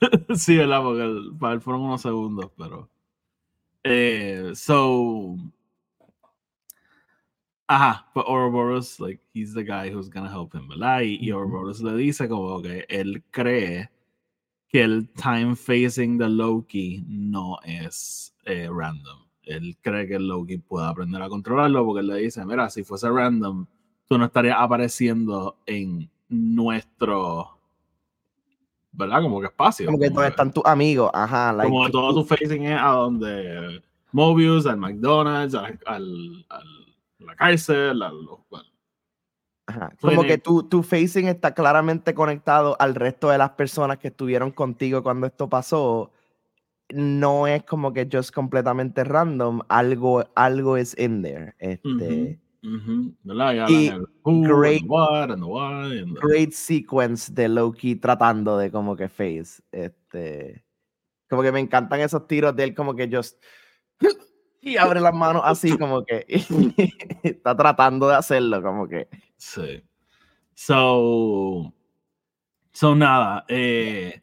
sí, 0.36 0.58
¿verdad? 0.58 0.82
Porque 0.82 1.38
para 1.40 1.54
él 1.54 1.62
fueron 1.62 1.84
unos 1.84 2.02
segundos, 2.02 2.52
pero... 2.58 2.90
Eh, 3.84 4.54
so... 4.56 5.38
Ajá, 7.68 8.08
pero 8.14 8.26
Ouroboros, 8.28 9.00
like, 9.00 9.22
he's 9.34 9.54
the 9.54 9.64
guy 9.64 9.90
who's 9.90 10.10
gonna 10.10 10.30
help 10.30 10.54
him, 10.54 10.68
¿verdad? 10.68 11.02
Y, 11.02 11.20
y 11.22 11.32
Ouroboros 11.32 11.82
le 11.82 11.94
dice 11.96 12.28
como 12.28 12.62
que 12.62 12.86
él 12.90 13.24
cree 13.32 13.90
que 14.74 14.82
el 14.82 15.08
time 15.12 15.56
phasing 15.56 16.18
de 16.18 16.28
Loki 16.28 17.06
no 17.08 17.60
es 17.64 18.36
eh, 18.44 18.68
random 18.70 19.24
él 19.46 19.78
cree 19.82 20.08
que 20.08 20.20
Loki 20.20 20.58
puede 20.58 20.88
aprender 20.88 21.22
a 21.22 21.30
controlarlo 21.30 21.86
porque 21.86 22.02
él 22.02 22.08
le 22.08 22.18
dice, 22.18 22.46
mira, 22.46 22.70
si 22.70 22.84
fuese 22.84 23.10
random, 23.10 23.66
tú 24.08 24.18
no 24.18 24.26
estarías 24.26 24.58
apareciendo 24.60 25.58
en 25.66 26.10
nuestro, 26.30 27.60
¿verdad? 28.92 29.22
Como 29.22 29.40
que 29.42 29.48
espacio. 29.48 29.86
Como 29.86 30.00
que 30.00 30.10
donde 30.10 30.30
están 30.30 30.52
tus 30.52 30.66
amigos, 30.66 31.12
ajá. 31.14 31.56
como 31.62 31.90
todo 31.90 32.14
tu 32.14 32.26
facing 32.26 32.66
es 32.66 32.80
a 32.80 32.92
donde 32.92 33.82
Mobius, 34.12 34.66
al 34.66 34.78
McDonald's, 34.78 35.56
al, 35.56 35.80
al, 35.86 36.46
la 37.20 37.36
cárcel, 37.36 38.02
al, 38.02 38.28
Ajá. 39.66 39.92
Como 40.02 40.24
que 40.24 40.38
tu, 40.38 40.64
tu 40.64 40.84
facing 40.84 41.28
está 41.28 41.54
claramente 41.54 42.14
conectado 42.14 42.76
al 42.80 42.96
resto 42.96 43.30
de 43.30 43.38
las 43.38 43.52
personas 43.52 43.98
que 43.98 44.10
estuvieron 44.10 44.52
contigo 44.52 45.04
cuando 45.04 45.28
esto 45.28 45.50
pasó 45.50 46.12
no 46.94 47.48
es 47.48 47.64
como 47.64 47.94
que 47.94 48.08
just 48.12 48.34
completamente 48.34 49.04
random, 49.04 49.62
algo, 49.68 50.24
algo 50.36 50.78
es 50.78 50.96
in 50.98 51.22
there. 51.22 51.54
Este, 51.60 52.40
y 52.62 53.92
great, 54.24 54.84
great 56.22 56.52
sequence 56.52 57.34
de 57.34 57.50
Loki 57.50 57.96
tratando 57.96 58.58
de 58.58 58.72
como 58.72 58.96
que 58.96 59.10
face. 59.10 59.62
Este, 59.72 60.64
como 61.30 61.42
que 61.42 61.52
me 61.52 61.60
encantan 61.60 62.00
esos 62.02 62.28
tiros 62.28 62.56
de 62.56 62.64
él 62.64 62.76
como 62.76 62.96
que 62.96 63.10
just 63.12 63.42
y 64.62 64.78
abre 64.78 65.02
las 65.02 65.14
manos 65.14 65.42
así 65.46 65.78
como 65.78 66.06
que 66.06 66.26
está 67.24 67.56
tratando 67.56 68.08
de 68.08 68.16
hacerlo 68.16 68.62
como 68.62 68.88
que. 68.88 69.08
Sí. 69.44 69.84
So, 70.56 71.74
so 72.72 72.96
nada, 72.96 73.46
eh, 73.50 74.22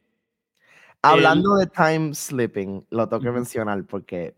Hablando 1.03 1.57
de 1.57 1.67
time 1.67 2.15
slipping, 2.15 2.87
lo 2.91 3.09
tengo 3.09 3.23
que 3.23 3.31
mencionar 3.31 3.85
porque 3.85 4.35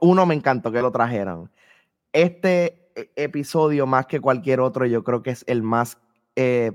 uno 0.00 0.26
me 0.26 0.34
encantó 0.34 0.70
que 0.70 0.82
lo 0.82 0.92
trajeran. 0.92 1.50
Este 2.12 2.90
e, 2.94 3.10
episodio, 3.16 3.86
más 3.86 4.06
que 4.06 4.20
cualquier 4.20 4.60
otro, 4.60 4.86
yo 4.86 5.02
creo 5.04 5.22
que 5.22 5.30
es 5.30 5.44
el 5.48 5.62
más, 5.62 5.98
eh, 6.36 6.72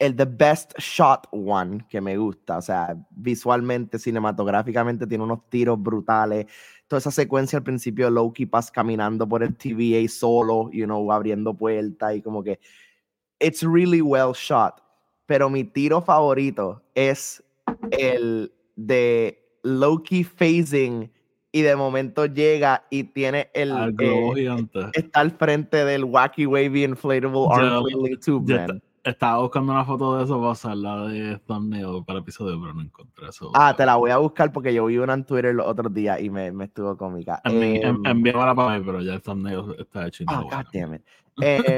el 0.00 0.16
the 0.16 0.24
best 0.24 0.72
shot 0.78 1.28
one 1.30 1.84
que 1.88 2.00
me 2.00 2.16
gusta. 2.16 2.58
O 2.58 2.62
sea, 2.62 2.96
visualmente, 3.10 3.98
cinematográficamente, 3.98 5.06
tiene 5.06 5.22
unos 5.22 5.48
tiros 5.48 5.80
brutales. 5.80 6.46
Toda 6.88 6.98
esa 6.98 7.10
secuencia 7.10 7.58
al 7.58 7.62
principio 7.62 8.06
de 8.06 8.10
Loki 8.12 8.46
Pass 8.46 8.70
caminando 8.70 9.28
por 9.28 9.42
el 9.42 9.54
TVA 9.54 10.08
solo, 10.08 10.70
you 10.72 10.86
know, 10.86 11.12
abriendo 11.12 11.54
puertas 11.54 12.16
y 12.16 12.22
como 12.22 12.42
que. 12.42 12.58
It's 13.38 13.62
really 13.62 14.00
well 14.00 14.32
shot. 14.34 14.82
Pero 15.26 15.48
mi 15.48 15.64
tiro 15.64 16.02
favorito 16.02 16.82
es 16.94 17.42
el 17.90 18.52
de 18.76 19.38
Loki 19.62 20.24
phasing 20.24 21.10
y 21.52 21.62
de 21.62 21.76
momento 21.76 22.26
llega 22.26 22.84
y 22.90 23.04
tiene 23.04 23.50
el 23.54 23.72
eh, 24.00 24.90
está 24.92 25.20
al 25.20 25.32
frente 25.32 25.84
del 25.84 26.04
wacky 26.04 26.46
wavy 26.46 26.84
inflatable 26.84 27.46
arm 27.50 27.84
tube 28.24 28.54
man. 28.54 28.82
Estaba 29.02 29.40
buscando 29.40 29.72
una 29.72 29.84
foto 29.84 30.18
de 30.18 30.24
eso 30.24 30.38
para 30.38 30.52
usarla 30.52 31.06
de 31.08 31.38
thumbnail 31.46 32.04
para 32.04 32.18
el 32.18 32.22
episodio, 32.22 32.60
pero 32.60 32.74
no 32.74 32.82
encontré 32.82 33.28
eso. 33.28 33.50
Ah, 33.54 33.74
te 33.74 33.86
la 33.86 33.96
voy 33.96 34.10
a 34.10 34.18
buscar 34.18 34.52
porque 34.52 34.74
yo 34.74 34.86
vi 34.86 34.98
una 34.98 35.14
en 35.14 35.24
Twitter 35.24 35.54
los 35.54 35.66
otros 35.66 35.92
días 35.94 36.20
y 36.20 36.28
me, 36.28 36.52
me 36.52 36.64
estuvo 36.64 36.96
cómica. 36.96 37.40
Um, 37.46 38.06
Envíamela 38.06 38.54
para 38.54 38.78
mí, 38.78 38.84
pero 38.84 39.00
ya 39.00 39.14
el 39.14 39.22
thumbnail 39.22 39.76
está 39.78 40.06
hecho. 40.06 40.24
Oh, 40.28 40.42
God 40.42 40.66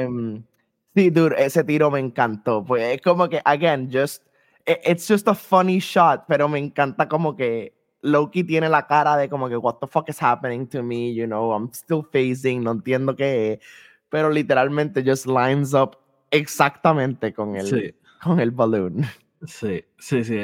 um, 0.07 0.43
sí, 0.93 1.09
dude, 1.09 1.35
ese 1.37 1.63
tiro 1.63 1.89
me 1.89 1.99
encantó. 1.99 2.63
Pues 2.65 2.95
es 2.95 3.01
como 3.01 3.29
que, 3.29 3.41
again, 3.45 3.89
just 3.89 4.23
e, 4.65 4.79
it's 4.85 5.07
just 5.07 5.27
a 5.27 5.35
funny 5.35 5.79
shot, 5.79 6.25
pero 6.27 6.47
me 6.47 6.59
encanta 6.59 7.07
como 7.07 7.35
que 7.35 7.73
Loki 8.01 8.43
tiene 8.43 8.69
la 8.69 8.85
cara 8.85 9.15
de 9.17 9.29
como 9.29 9.49
que 9.49 9.57
what 9.57 9.79
the 9.79 9.87
fuck 9.87 10.09
is 10.09 10.21
happening 10.21 10.67
to 10.67 10.83
me, 10.83 11.13
you 11.13 11.25
know, 11.25 11.53
I'm 11.53 11.69
still 11.73 12.03
facing, 12.03 12.63
no 12.63 12.71
entiendo 12.71 13.15
qué 13.15 13.53
es, 13.53 13.59
pero 14.09 14.29
literalmente 14.29 15.03
just 15.03 15.25
lines 15.25 15.73
up 15.73 15.97
exactamente 16.33 17.33
con 17.33 17.55
el, 17.55 17.95
con 18.21 18.39
el 18.39 18.51
balloon. 18.51 19.05
Sí, 19.45 19.83
sí, 19.97 20.23
sí, 20.23 20.37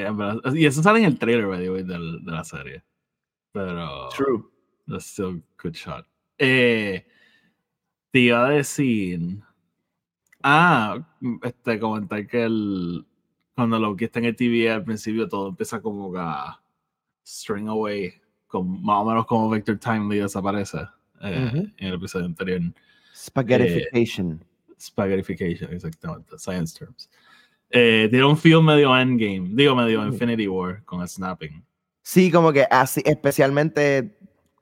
Y 0.55 0.65
eso 0.65 0.83
sale 0.83 0.99
en 0.99 1.05
el 1.05 1.17
trailer, 1.17 1.47
by 1.47 1.63
the 1.63 1.69
way, 1.69 1.83
de, 1.83 1.93
de 1.93 2.31
la 2.31 2.43
serie. 2.43 2.83
Pero. 3.51 4.09
True. 4.09 4.43
That's 4.87 5.05
still 5.05 5.37
a 5.37 5.41
good 5.61 5.73
shot. 5.73 6.05
Eh, 6.37 7.05
te 8.11 8.19
iba 8.19 8.45
a 8.45 8.49
decir. 8.49 9.19
Ah, 10.41 11.05
este, 11.43 11.79
comentar 11.79 12.25
que 12.27 12.43
el, 12.43 13.05
cuando 13.55 13.77
Loki 13.77 14.05
está 14.05 14.19
en 14.19 14.25
el 14.25 14.35
TV 14.35 14.71
al 14.71 14.85
principio 14.85 15.27
todo 15.27 15.49
empieza 15.49 15.81
como 15.81 16.15
a 16.17 16.61
string 17.25 17.67
away, 17.67 18.13
con, 18.47 18.81
más 18.81 19.01
o 19.01 19.05
menos 19.05 19.25
como 19.25 19.49
Victor 19.49 19.77
Timely 19.77 20.19
desaparece 20.19 20.77
eh, 21.21 21.71
en 21.77 21.87
el 21.87 21.93
episodio 21.95 22.25
anterior. 22.25 22.61
Spaghettification. 23.13 24.41
Eh, 24.41 24.48
spaghettification, 24.79 25.73
exactamente, 25.73 26.37
science 26.37 26.77
terms. 26.77 27.09
Eh, 27.69 28.07
tiene 28.09 28.25
un 28.25 28.37
feel 28.37 28.63
medio 28.63 28.97
endgame, 28.97 29.49
digo 29.51 29.75
medio 29.75 30.05
Infinity 30.05 30.47
War 30.47 30.83
con 30.85 31.01
el 31.01 31.07
snapping. 31.07 31.63
Sí, 32.01 32.31
como 32.31 32.51
que 32.51 32.65
así, 32.69 33.03
especialmente 33.05 34.17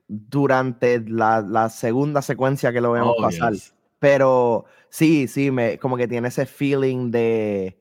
durante 0.08 1.00
la, 1.00 1.40
la 1.40 1.68
segunda 1.70 2.20
secuencia 2.22 2.72
que 2.72 2.80
lo 2.80 2.92
vemos 2.92 3.14
oh, 3.18 3.22
pasar. 3.22 3.54
Pero 3.98 4.66
sí, 4.88 5.28
sí, 5.28 5.50
me, 5.50 5.78
como 5.78 5.96
que 5.96 6.08
tiene 6.08 6.28
ese 6.28 6.46
feeling 6.46 7.10
de 7.10 7.78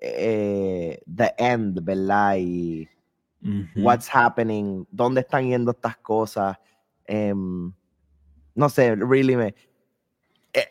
eh, 0.00 1.00
the 1.16 1.34
end, 1.38 1.84
¿verdad? 1.84 2.36
Y 2.38 2.88
what's 3.76 4.08
happening, 4.08 4.86
dónde 4.90 5.20
están 5.20 5.48
yendo 5.48 5.72
estas 5.72 5.96
cosas. 5.98 6.58
Em, 7.06 7.72
no 8.54 8.68
sé, 8.68 8.94
really 8.96 9.36
me. 9.36 9.54
Eh, 10.52 10.66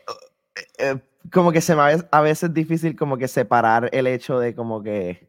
eh, 0.78 0.98
como 1.32 1.52
que 1.52 1.60
se 1.60 1.74
me 1.74 1.82
a 2.10 2.20
veces 2.20 2.52
difícil 2.52 2.96
como 2.96 3.16
que 3.16 3.28
separar 3.28 3.88
el 3.92 4.06
hecho 4.06 4.38
de 4.38 4.54
como 4.54 4.82
que 4.82 5.28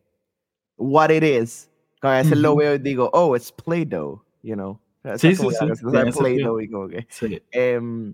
what 0.78 1.10
it 1.10 1.24
is. 1.24 1.70
a 2.02 2.18
veces 2.18 2.38
lo 2.38 2.56
veo 2.56 2.76
y 2.76 2.80
digo, 2.80 3.10
oh, 3.14 3.36
it's 3.36 3.52
Play-Doh, 3.52 4.24
you 4.44 4.54
know. 4.54 4.80
Sí, 5.18 5.36
sí, 5.36 5.48
sí. 5.50 6.18
Play-Doh 6.18 6.62
y 6.62 6.70
como 6.70 6.88
que. 6.88 7.08
Em, 7.52 8.14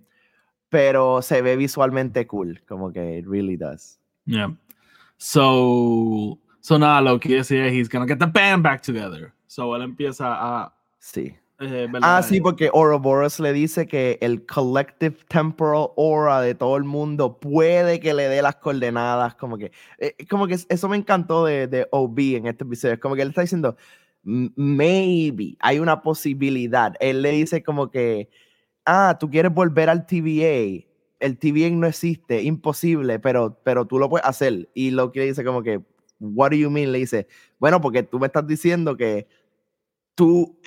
pero 0.70 1.22
se 1.22 1.42
ve 1.42 1.58
visualmente 1.58 2.26
cool, 2.28 2.62
como 2.68 2.92
que 2.92 3.18
it 3.18 3.26
really 3.28 3.58
does. 3.58 4.00
Yeah. 4.26 4.56
So, 5.18 6.40
so 6.62 6.80
nada, 6.80 7.02
lo 7.02 7.20
que 7.20 7.36
decía 7.36 7.68
he's 7.68 7.90
gonna 7.90 8.08
get 8.08 8.20
the 8.20 8.28
band 8.28 8.64
back 8.64 8.82
together. 8.82 9.34
So 9.48 9.76
él 9.76 9.82
empieza 9.84 10.34
a 10.34 10.74
sí. 11.00 11.36
Eh. 11.62 11.88
Ah, 12.02 12.22
sí, 12.24 12.42
porque 12.42 12.70
Ouroboros 12.74 13.40
le 13.40 13.54
dice 13.54 13.88
que 13.88 14.18
el 14.22 14.46
collective 14.46 15.18
temporal 15.28 15.90
aura 15.98 16.42
de 16.42 16.56
todo 16.56 16.78
el 16.78 16.84
mundo 16.84 17.40
puede 17.40 18.00
que 18.00 18.14
le 18.14 18.28
dé 18.28 18.42
las 18.42 18.56
coordenadas, 18.56 19.36
como 19.36 19.58
que, 19.58 19.72
eh, 20.00 20.16
como 20.30 20.48
que 20.48 20.58
eso 20.68 20.90
me 20.90 20.98
encantó 20.98 21.46
de, 21.46 21.68
de 21.68 21.88
OB 21.92 22.38
en 22.38 22.48
este 22.48 22.64
episodio, 22.64 22.96
es 22.96 23.00
como 23.00 23.16
que 23.16 23.22
él 23.22 23.30
está 23.30 23.42
diciendo, 23.42 23.76
"M- 24.26 24.52
maybe, 24.56 25.56
hay 25.60 25.80
una 25.80 26.02
posibilidad. 26.02 26.94
Él 27.00 27.22
le 27.22 27.32
dice 27.32 27.64
como 27.64 27.92
que, 27.92 28.30
ah, 28.86 29.18
tú 29.20 29.30
quieres 29.30 29.54
volver 29.54 29.90
al 29.90 30.06
TVA, 30.08 30.88
el 31.20 31.38
TVA 31.38 31.70
no 31.72 31.88
existe, 31.88 32.42
imposible, 32.44 33.20
pero, 33.20 33.60
pero 33.64 33.86
tú 33.86 34.00
lo 34.00 34.10
puedes 34.10 34.26
hacer. 34.28 34.70
Y 34.74 34.92
lo 34.92 35.12
que 35.12 35.20
le 35.22 35.26
dice 35.28 35.44
como 35.44 35.64
que, 35.64 35.82
what 36.20 36.52
do 36.52 36.58
you 36.58 36.70
mean? 36.72 36.92
Le 36.92 37.00
dice, 37.00 37.28
bueno, 37.60 37.82
porque 37.82 38.04
tú 38.04 38.20
me 38.20 38.28
estás 38.28 38.48
diciendo 38.48 38.98
que 38.98 39.28
tú 40.16 40.58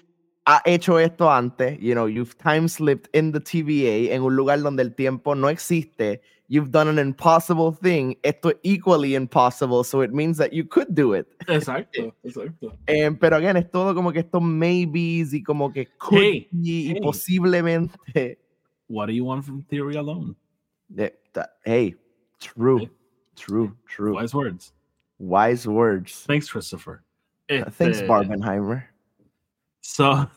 has 0.47 0.61
hecho 0.67 0.97
esto 0.99 1.29
antes, 1.31 1.79
you 1.81 1.95
know, 1.95 2.07
you've 2.07 2.37
time 2.39 2.69
slipped 2.69 3.09
in 3.15 3.33
the 3.33 3.41
TVA 3.41 4.11
en 4.13 4.23
un 4.23 4.35
lugar 4.37 4.59
donde 4.59 4.81
el 4.81 4.91
tiempo 4.95 5.35
no 5.35 5.49
existe, 5.49 6.21
you've 6.49 6.71
done 6.71 6.89
an 6.89 6.99
impossible 6.99 7.73
thing, 7.73 8.15
esto 8.23 8.51
es 8.51 8.57
equally 8.63 9.15
impossible, 9.15 9.83
so 9.85 10.03
it 10.03 10.13
means 10.13 10.37
that 10.37 10.53
you 10.53 10.65
could 10.65 10.95
do 10.95 11.15
it. 11.15 11.27
Exacto, 11.49 12.13
exacto. 12.25 12.77
Eh, 12.87 13.11
pero 13.19 13.37
again, 13.37 13.57
es 13.57 13.71
todo 13.71 13.95
como 13.95 14.13
que 14.13 14.21
estos 14.21 14.43
maybes 14.43 15.33
y 15.33 15.43
como 15.43 15.73
que 15.73 15.87
could 15.99 16.21
Hey, 16.21 16.49
y 16.53 16.93
hey. 16.93 17.01
posiblemente. 17.03 18.39
What 18.89 19.07
do 19.07 19.13
you 19.13 19.25
want 19.25 19.45
from 19.45 19.63
theory 19.63 19.97
alone? 19.97 20.37
Eh, 20.97 21.11
ta- 21.33 21.49
Hey, 21.65 21.95
true, 22.39 22.81
Hey. 22.81 22.91
true, 23.35 23.75
true. 23.87 24.15
Wise 24.15 24.35
words. 24.35 24.73
Wise 25.19 25.67
words. 25.67 26.25
Thanks, 26.27 26.51
Christopher. 26.51 27.03
Thanks, 27.49 28.03
Barbenheimer. 28.03 28.85
So, 29.87 30.29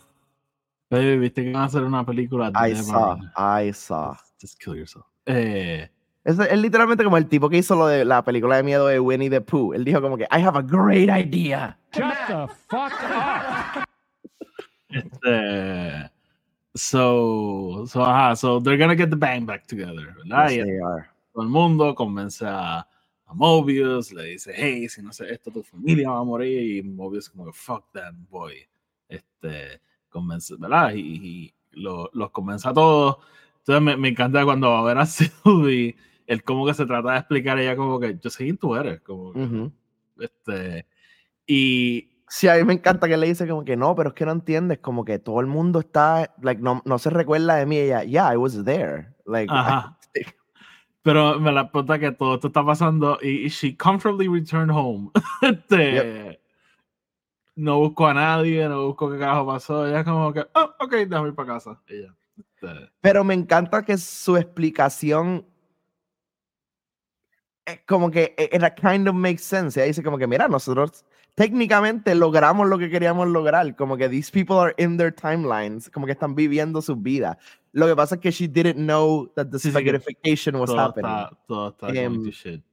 baby, 0.89 1.17
viste 1.17 1.43
que 1.43 1.51
van 1.53 1.61
a 1.61 1.65
hacer 1.65 1.83
una 1.83 2.05
película 2.05 2.51
I 2.53 2.73
de 2.73 2.83
saw, 2.83 3.15
Barben. 3.15 3.31
I 3.37 3.71
saw. 3.73 4.13
Just 4.41 4.59
kill 4.61 4.75
yourself. 4.75 5.05
Eh, 5.25 5.89
Es, 6.25 6.37
es 6.37 6.59
literalmente 6.59 7.05
como 7.05 7.15
el 7.15 7.27
tipo 7.29 7.47
que 7.49 7.57
hizo 7.57 7.73
lo 7.77 7.87
de 7.87 8.03
la 8.03 8.21
película 8.21 8.57
de 8.57 8.63
miedo 8.63 8.87
de 8.87 8.99
Winnie 8.99 9.29
the 9.29 9.39
Pooh. 9.39 9.73
Él 9.73 9.85
dijo 9.85 10.01
como 10.01 10.17
que, 10.17 10.25
I 10.25 10.41
have 10.43 10.57
a 10.57 10.61
great 10.61 11.09
idea. 11.09 11.79
Shut 11.93 12.13
the 12.27 12.47
fuck 12.67 12.91
up. 13.01 13.85
este, 14.89 16.11
so, 16.75 17.85
so, 17.87 18.03
ajá, 18.03 18.35
so 18.35 18.59
they're 18.59 18.77
gonna 18.77 18.97
get 18.97 19.09
the 19.09 19.15
bang 19.15 19.45
back 19.45 19.65
together, 19.67 20.13
¿verdad? 20.17 20.49
Yes, 20.49 20.65
they 20.65 20.79
are. 20.81 21.09
todo 21.33 21.43
el 21.43 21.49
mundo 21.49 21.95
convence 21.95 22.45
a, 22.45 22.79
a 22.79 23.33
Mobius, 23.33 24.11
le 24.11 24.23
dice, 24.23 24.51
hey, 24.53 24.89
si 24.89 25.01
no 25.01 25.13
sé 25.13 25.31
esto, 25.31 25.49
tu 25.49 25.63
familia 25.63 26.09
va 26.09 26.19
a 26.19 26.23
morir. 26.25 26.77
Y 26.77 26.83
Mobius 26.83 27.29
como 27.29 27.53
fuck 27.53 27.85
that 27.93 28.13
boy. 28.29 28.67
Este, 29.09 29.81
convence, 30.09 30.55
¿verdad? 30.57 30.93
Y, 30.93 31.01
y 31.01 31.53
lo- 31.71 32.09
los 32.13 32.31
convence 32.31 32.67
a 32.67 32.73
todos. 32.73 33.17
Entonces 33.59 33.81
me, 33.83 33.97
me 33.97 34.07
encanta 34.09 34.43
cuando 34.45 34.71
va 34.71 34.79
a 34.79 34.83
ver 34.83 34.97
a 34.97 35.05
Sylvie, 35.05 35.95
él 36.25 36.43
como 36.43 36.65
que 36.65 36.73
se 36.73 36.85
trata 36.85 37.11
de 37.13 37.17
explicar 37.19 37.57
ella 37.59 37.75
como 37.75 37.99
que, 37.99 38.17
yo 38.21 38.29
sé 38.29 38.43
quién 38.45 38.57
tú 38.57 38.75
eres. 38.75 39.01
Como 39.01 39.33
que, 39.33 39.39
Ujú. 39.39 39.71
este, 40.19 40.85
y 41.45 42.09
Sí, 42.29 42.49
a 42.49 42.55
mí 42.55 42.63
me 42.65 42.73
encanta 42.73 43.07
que 43.07 43.15
le 43.15 43.27
dice 43.27 43.47
como 43.47 43.63
que 43.63 43.77
no, 43.77 43.95
pero 43.95 44.09
es 44.09 44.15
que 44.15 44.25
no 44.25 44.33
entiendes, 44.33 44.79
como 44.79 45.05
que 45.05 45.17
todo 45.17 45.39
el 45.39 45.47
mundo 45.47 45.79
está, 45.79 46.35
like, 46.41 46.61
no, 46.61 46.81
no 46.83 46.99
se 46.99 47.09
recuerda 47.09 47.55
de 47.55 47.65
mí. 47.65 47.77
Ella, 47.77 48.03
yeah, 48.03 48.33
I 48.33 48.35
was 48.35 48.65
there. 48.65 49.13
Like, 49.25 49.49
Ajá. 49.53 49.97
Pero 51.03 51.39
me 51.39 51.53
la 51.53 51.71
pregunta 51.71 51.99
que 51.99 52.11
todo 52.11 52.35
esto 52.35 52.47
está 52.47 52.65
pasando 52.65 53.17
y, 53.21 53.45
y 53.45 53.47
she 53.47 53.77
comfortably 53.77 54.27
returned 54.27 54.71
home. 54.75 55.09
este, 55.41 56.41
No 57.57 57.79
busco 57.79 58.05
a 58.05 58.13
nadie, 58.13 58.69
no 58.69 58.85
busco 58.85 59.11
qué 59.11 59.17
carajo 59.17 59.47
pasó. 59.47 59.87
Ella 59.87 60.03
como 60.03 60.31
que, 60.31 60.45
oh, 60.53 60.75
ok, 60.79 60.91
déjame 60.91 61.29
ir 61.29 61.33
para 61.35 61.53
casa. 61.53 61.81
Ella. 61.87 62.15
Este, 62.37 62.91
Pero 63.01 63.23
me 63.23 63.33
encanta 63.33 63.83
que 63.83 63.97
su 63.97 64.37
explicación 64.37 65.43
es 67.65 67.79
como 67.87 68.11
que 68.11 68.35
it, 68.37 68.53
it 68.53 68.73
kind 68.79 69.07
of 69.07 69.15
makes 69.15 69.41
sense. 69.41 69.75
Ella 69.75 69.87
dice 69.87 70.03
como 70.03 70.19
que, 70.19 70.27
mira, 70.27 70.47
nosotros 70.47 71.03
técnicamente 71.33 72.13
logramos 72.13 72.67
lo 72.67 72.77
que 72.77 72.91
queríamos 72.91 73.27
lograr. 73.27 73.75
Como 73.75 73.97
que 73.97 74.07
these 74.07 74.31
people 74.31 74.57
are 74.57 74.75
in 74.77 74.95
their 74.95 75.11
timelines, 75.11 75.89
como 75.89 76.05
que 76.05 76.11
están 76.11 76.35
viviendo 76.35 76.79
sus 76.83 77.01
vidas. 77.01 77.37
Lo 77.71 77.87
que 77.87 77.95
pasa 77.95 78.15
es 78.15 78.21
que 78.21 78.29
she 78.29 78.47
didn't 78.47 78.75
know 78.75 79.31
that 79.35 79.47
the 79.47 79.57
Sí, 79.57 79.71
sí, 79.71 80.51
was 80.53 80.69
todo 80.69 80.79
happening. 80.79 81.09
está, 81.09 81.37
todo 81.47 81.69
está 81.69 81.87
to 81.87 82.31
shit. 82.31 82.63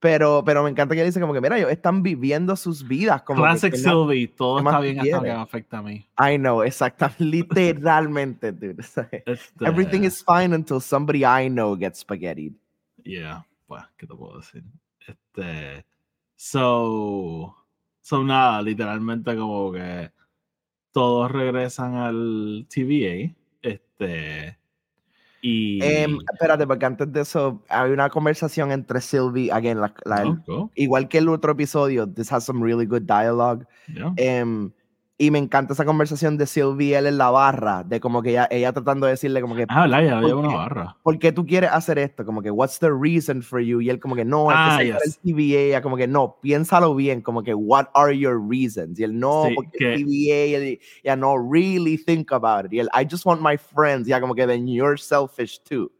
Pero, 0.00 0.44
pero 0.44 0.62
me 0.62 0.70
encanta 0.70 0.94
que 0.94 1.04
dice 1.04 1.20
como 1.20 1.32
que, 1.32 1.40
mira, 1.40 1.58
ellos 1.58 1.72
están 1.72 2.04
viviendo 2.04 2.54
sus 2.54 2.86
vidas. 2.86 3.22
Como 3.22 3.42
Classic 3.42 3.72
que 3.72 3.78
Sylvie, 3.78 4.28
todo 4.28 4.58
¿qué 4.58 4.64
está 4.64 4.80
bien 4.80 5.00
hasta 5.00 5.18
que 5.18 5.22
me 5.22 5.30
afecta 5.30 5.78
a 5.78 5.82
mí. 5.82 6.06
I 6.18 6.36
know, 6.36 6.62
exactamente, 6.62 7.24
literalmente, 7.24 8.52
dude. 8.52 8.80
Este, 8.80 9.24
Everything 9.60 10.04
is 10.04 10.24
fine 10.24 10.54
until 10.54 10.80
somebody 10.80 11.24
I 11.24 11.48
know 11.48 11.76
gets 11.76 12.00
spaghetti. 12.00 12.54
Yeah, 13.02 13.44
pues, 13.66 13.82
¿qué 13.96 14.06
te 14.06 14.14
puedo 14.14 14.38
decir? 14.38 14.62
Este, 15.04 15.84
so, 16.36 17.56
so 18.00 18.22
nada, 18.22 18.62
literalmente 18.62 19.34
como 19.34 19.72
que 19.72 20.12
todos 20.92 21.30
regresan 21.32 21.94
al 21.96 22.66
TVA, 22.68 23.34
este, 23.62 24.57
y... 25.40 25.78
Em, 25.82 26.18
espérate, 26.32 26.66
porque 26.66 26.86
antes 26.86 27.12
de 27.12 27.20
eso 27.20 27.62
hay 27.68 27.90
una 27.90 28.10
conversación 28.10 28.72
entre 28.72 29.00
Sylvie, 29.00 29.50
again, 29.52 29.80
la, 29.80 29.92
la- 30.04 30.24
no, 30.24 30.42
go, 30.46 30.70
igual 30.74 31.08
que 31.08 31.18
el 31.18 31.28
otro 31.28 31.52
episodio, 31.52 32.06
this 32.08 32.32
has 32.32 32.44
some 32.44 32.64
really 32.64 32.86
good 32.86 33.02
dialogue. 33.02 33.64
yeah. 33.86 34.12
em, 34.16 34.70
y 35.20 35.32
me 35.32 35.38
encanta 35.40 35.72
esa 35.72 35.84
conversación 35.84 36.38
de 36.38 36.46
Sylvie 36.46 36.90
y 36.90 36.94
él 36.94 37.08
en 37.08 37.18
la 37.18 37.30
barra, 37.30 37.82
de 37.82 37.98
como 37.98 38.22
que 38.22 38.30
ella, 38.30 38.46
ella 38.52 38.72
tratando 38.72 39.06
de 39.06 39.12
decirle 39.12 39.40
como 39.40 39.56
que, 39.56 39.66
Ah, 39.68 39.82
¿verdad? 39.82 40.02
Ya 40.04 40.18
había 40.18 40.34
¿por 40.34 40.44
una 40.46 40.54
barra. 40.56 40.96
¿por 41.02 41.18
qué 41.18 41.32
tú 41.32 41.44
quieres 41.44 41.70
hacer 41.72 41.98
esto? 41.98 42.24
Como 42.24 42.40
que, 42.40 42.52
what's 42.52 42.78
the 42.78 42.90
reason 42.90 43.42
for 43.42 43.58
you? 43.60 43.80
Y 43.80 43.90
él 43.90 43.98
como 43.98 44.14
que, 44.14 44.24
no, 44.24 44.46
Ah, 44.48 44.76
que 44.78 44.86
yes. 44.92 45.18
el 45.24 45.34
TVA. 45.34 45.58
Ella 45.60 45.82
como 45.82 45.96
que, 45.96 46.06
no, 46.06 46.36
piénsalo 46.40 46.94
bien, 46.94 47.20
como 47.20 47.42
que, 47.42 47.52
what 47.52 47.86
are 47.94 48.16
your 48.16 48.40
reasons? 48.48 48.98
Y 49.00 49.02
él, 49.02 49.18
no, 49.18 49.46
Sí, 49.48 49.54
porque 49.56 49.76
que- 49.78 49.94
el 49.94 50.04
TVA, 50.04 51.12
y 51.14 51.16
no, 51.16 51.36
really 51.36 51.98
think 51.98 52.30
about 52.32 52.66
it. 52.66 52.72
Y 52.74 52.78
él, 52.78 52.88
I 52.94 53.04
just 53.10 53.26
want 53.26 53.42
my 53.42 53.56
friends. 53.58 54.06
Ya 54.06 54.20
como 54.20 54.36
que, 54.36 54.46
then 54.46 54.68
you're 54.68 54.96
selfish 54.96 55.60
too. 55.68 55.90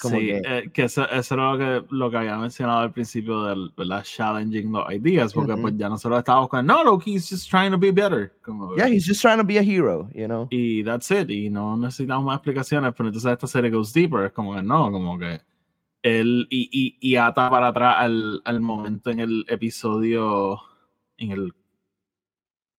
Como 0.00 0.18
sí, 0.18 0.26
que- 0.26 0.42
eh, 0.44 0.70
que 0.74 0.82
eso, 0.84 1.08
eso 1.08 1.34
era 1.34 1.52
lo 1.52 1.58
que, 1.58 1.86
lo 1.94 2.10
que 2.10 2.16
había 2.18 2.36
mencionado 2.36 2.80
al 2.80 2.92
principio 2.92 3.44
del, 3.44 3.72
¿verdad? 3.76 4.02
Challenging 4.04 4.70
the 4.72 4.94
ideas, 4.94 5.32
porque 5.32 5.52
Ujú. 5.54 5.62
pues 5.62 5.74
ya 5.78 5.88
nosotros 5.88 6.18
estábamos 6.18 6.50
con, 6.50 6.66
no, 6.66 6.84
Loki, 6.84 7.14
he's 7.14 7.28
just 7.30 7.48
trying 7.48 7.70
to 7.70 7.78
be 7.78 7.90
better. 7.90 8.30
Como, 8.42 8.76
Yeah, 8.76 8.88
he's 8.88 9.06
just 9.06 9.22
trying 9.22 9.38
to 9.38 9.44
be 9.44 9.56
a 9.58 9.62
hero, 9.62 10.10
you 10.14 10.26
know? 10.26 10.48
y 10.50 10.84
that's 10.84 11.10
it, 11.10 11.30
y 11.30 11.48
no 11.48 11.76
necesitamos 11.78 12.26
más 12.26 12.36
explicaciones, 12.36 12.92
pero 12.94 13.08
entonces 13.08 13.32
esta 13.32 13.46
serie 13.46 13.70
goes 13.70 13.92
deeper, 13.94 14.26
es 14.26 14.32
como 14.32 14.54
que 14.54 14.62
no, 14.62 14.90
como 14.92 15.18
que 15.18 15.40
él, 16.02 16.46
y, 16.50 16.68
y, 16.70 16.98
y 17.12 17.16
ata 17.16 17.48
para 17.48 17.68
atrás 17.68 17.94
al, 17.98 18.42
al 18.44 18.60
momento 18.60 19.08
en 19.10 19.20
el 19.20 19.44
episodio, 19.48 20.60
en 21.16 21.30
el 21.32 21.54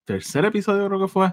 tercer 0.04 0.44
episodio 0.44 0.86
creo 0.86 1.00
que 1.00 1.08
fue, 1.08 1.32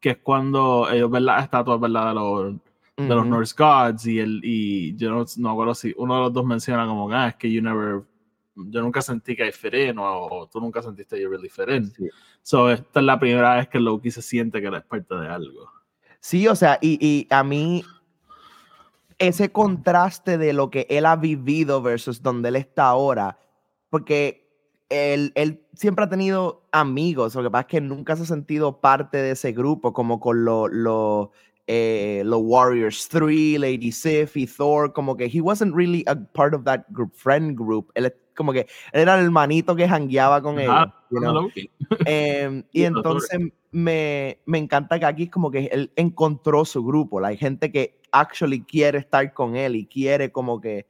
que 0.00 0.10
es 0.10 0.18
cuando 0.18 0.88
ellos 0.90 1.10
ven 1.10 1.26
las 1.26 1.44
estatuas, 1.44 1.78
¿verdad? 1.80 2.08
De 2.08 2.14
los, 2.14 2.54
de 2.98 3.14
los. 3.14 3.26
Norse 3.26 3.54
Gods, 3.56 4.06
y, 4.06 4.18
el, 4.18 4.40
y 4.42 4.96
yo 4.96 5.10
no, 5.10 5.24
no 5.36 5.50
acuerdo 5.50 5.74
si 5.74 5.94
uno 5.96 6.16
de 6.16 6.20
los 6.22 6.32
dos 6.32 6.44
menciona 6.44 6.86
como, 6.86 7.10
ah, 7.12 7.28
es 7.28 7.36
que 7.36 7.50
you 7.50 7.62
never, 7.62 8.02
yo 8.54 8.82
nunca 8.82 9.00
sentí 9.00 9.36
que 9.36 9.50
fit 9.52 9.74
in, 9.74 9.98
o, 9.98 10.26
o 10.26 10.48
tú 10.48 10.60
nunca 10.60 10.82
sentiste 10.82 11.20
you 11.20 11.28
really 11.28 11.50
in. 11.68 11.86
Sí. 11.86 12.08
So, 12.42 12.70
esta 12.70 13.00
es 13.00 13.06
la 13.06 13.18
primera 13.18 13.56
vez 13.56 13.68
que 13.68 13.78
Loki 13.78 14.10
se 14.10 14.22
siente 14.22 14.60
que 14.60 14.68
es 14.68 14.84
parte 14.84 15.14
de 15.14 15.28
algo. 15.28 15.70
Sí, 16.20 16.48
o 16.48 16.56
sea, 16.56 16.78
y, 16.80 16.98
y 17.00 17.26
a 17.30 17.44
mí 17.44 17.84
ese 19.18 19.50
contraste 19.50 20.38
de 20.38 20.52
lo 20.52 20.70
que 20.70 20.86
él 20.90 21.06
ha 21.06 21.16
vivido 21.16 21.82
versus 21.82 22.22
donde 22.22 22.48
él 22.48 22.56
está 22.56 22.86
ahora, 22.88 23.38
porque 23.90 24.48
él, 24.88 25.32
él 25.34 25.66
siempre 25.74 26.04
ha 26.04 26.08
tenido 26.08 26.66
amigos, 26.72 27.34
lo 27.34 27.42
que 27.42 27.50
pasa 27.50 27.62
es 27.62 27.66
que 27.66 27.80
nunca 27.80 28.16
se 28.16 28.22
ha 28.22 28.26
sentido 28.26 28.80
parte 28.80 29.18
de 29.18 29.32
ese 29.32 29.52
grupo, 29.52 29.92
como 29.92 30.20
con 30.20 30.44
los 30.44 30.70
lo, 30.72 31.32
eh, 31.70 32.22
los 32.24 32.40
Warriors 32.42 33.08
3, 33.08 33.60
Lady 33.60 33.92
Sif 33.92 34.38
y 34.38 34.46
Thor, 34.46 34.90
como 34.94 35.16
que 35.16 35.26
he 35.26 35.42
wasn't 35.42 35.74
really 35.74 36.02
a 36.06 36.16
part 36.16 36.54
of 36.54 36.64
that 36.64 36.86
group, 36.88 37.14
friend 37.14 37.56
group, 37.56 37.92
él 37.94 38.10
como 38.34 38.54
que 38.54 38.60
él 38.92 39.02
era 39.02 39.18
el 39.18 39.26
hermanito 39.26 39.76
que 39.76 39.86
jangueaba 39.86 40.40
con 40.40 40.58
ellos. 40.58 40.74
Ah, 40.74 40.94
you 41.10 41.20
know? 41.20 41.50
Y 42.72 42.84
entonces 42.84 43.38
me, 43.70 44.38
me 44.46 44.58
encanta 44.58 44.98
que 44.98 45.04
aquí 45.04 45.22
es 45.24 45.30
como 45.30 45.50
que 45.50 45.66
él 45.66 45.92
encontró 45.96 46.64
su 46.64 46.82
grupo. 46.82 47.22
Hay 47.22 47.36
gente 47.36 47.70
que 47.70 48.00
actually 48.12 48.62
quiere 48.62 48.98
estar 48.98 49.34
con 49.34 49.54
él 49.54 49.76
y 49.76 49.86
quiere 49.86 50.32
como 50.32 50.60
que, 50.62 50.86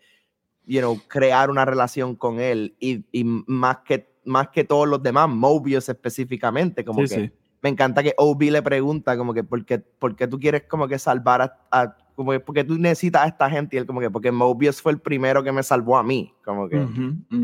you 0.65 0.79
know, 0.81 1.01
crear 1.09 1.51
una 1.51 1.65
relación 1.65 2.15
con 2.15 2.39
él. 2.39 2.77
Y, 2.79 3.05
y 3.11 3.25
más, 3.25 3.79
que, 3.79 4.07
más 4.25 4.51
que 4.51 4.63
todos 4.63 4.87
los 4.87 5.03
demás, 5.03 5.29
Mobius 5.29 5.89
específicamente, 5.89 6.85
como 6.85 7.05
Sí, 7.07 7.15
que 7.15 7.21
sí. 7.21 7.33
Me 7.63 7.69
encanta 7.71 8.03
que 8.03 8.15
Obi 8.19 8.51
le 8.51 8.63
pregunta 8.63 9.17
como 9.17 9.35
que 9.35 9.43
¿por 9.45 9.65
qué, 9.65 9.79
por 9.79 10.15
qué 10.17 10.27
tú 10.29 10.39
quieres 10.39 10.63
como 10.65 10.87
que 10.89 10.99
salvar 10.99 11.43
a, 11.43 11.59
a- 11.71 11.97
como 12.15 12.33
que 12.33 12.41
porque 12.41 12.65
tú 12.65 12.77
necesitas 12.79 13.23
a 13.23 13.29
esta 13.29 13.49
gente 13.51 13.77
y 13.77 13.79
él 13.79 13.87
como 13.87 14.01
que 14.01 14.11
porque 14.11 14.33
Mobius 14.33 14.83
fue 14.83 14.93
el 14.93 14.99
primero 15.01 15.43
que 15.45 15.53
me 15.53 15.63
salvó 15.63 15.97
a 15.97 16.03
mí, 16.03 16.35
como 16.45 16.69
que. 16.69 16.77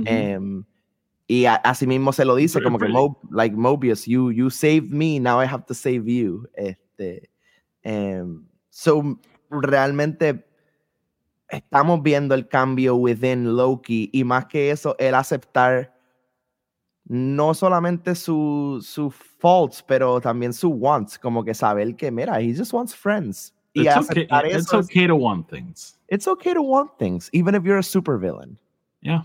Em, 0.04 0.64
y 1.28 1.44
a- 1.46 1.54
así 1.54 1.86
mismo 1.86 2.12
se 2.12 2.24
lo 2.24 2.34
dice, 2.34 2.58
como 2.64 2.78
que. 2.78 2.86
Mo- 2.92 3.20
like 3.30 3.54
Mobius, 3.56 4.04
you, 4.06 4.30
you 4.32 4.50
saved 4.50 4.90
me, 4.90 5.18
now 5.20 5.40
I 5.42 5.46
have 5.46 5.64
to 5.66 5.74
save 5.74 6.04
you. 6.06 6.48
Este, 6.54 7.30
Em, 7.82 8.42
so, 8.70 9.18
realmente 9.50 10.44
estamos 11.48 12.02
viendo 12.02 12.34
el 12.34 12.48
cambio 12.48 12.96
within 12.96 13.56
Loki 13.56 14.10
y 14.12 14.24
más 14.24 14.46
que 14.46 14.70
eso, 14.70 14.96
el 14.98 15.14
aceptar 15.14 15.93
no 17.06 17.52
solamente 17.54 18.14
sus 18.14 18.86
su 18.86 19.10
faults, 19.10 19.82
pero 19.86 20.20
también 20.20 20.52
sus 20.52 20.72
wants, 20.74 21.18
como 21.18 21.42
que 21.44 21.54
saber 21.54 21.94
que, 21.96 22.10
mira, 22.10 22.40
he 22.40 22.54
just 22.54 22.72
wants 22.72 22.94
friends. 22.94 23.52
Y 23.74 23.82
It's 23.82 23.96
okay, 24.10 24.26
it's 24.44 24.66
eso 24.68 24.78
okay 24.78 25.06
to 25.06 25.16
want 25.16 25.48
things. 25.48 25.98
it's 26.08 26.28
okay 26.28 26.54
to 26.54 26.62
want 26.62 26.96
things, 26.98 27.28
even 27.32 27.54
if 27.54 27.64
you're 27.64 27.78
a 27.78 27.82
supervillain. 27.82 28.56
Yeah. 29.02 29.22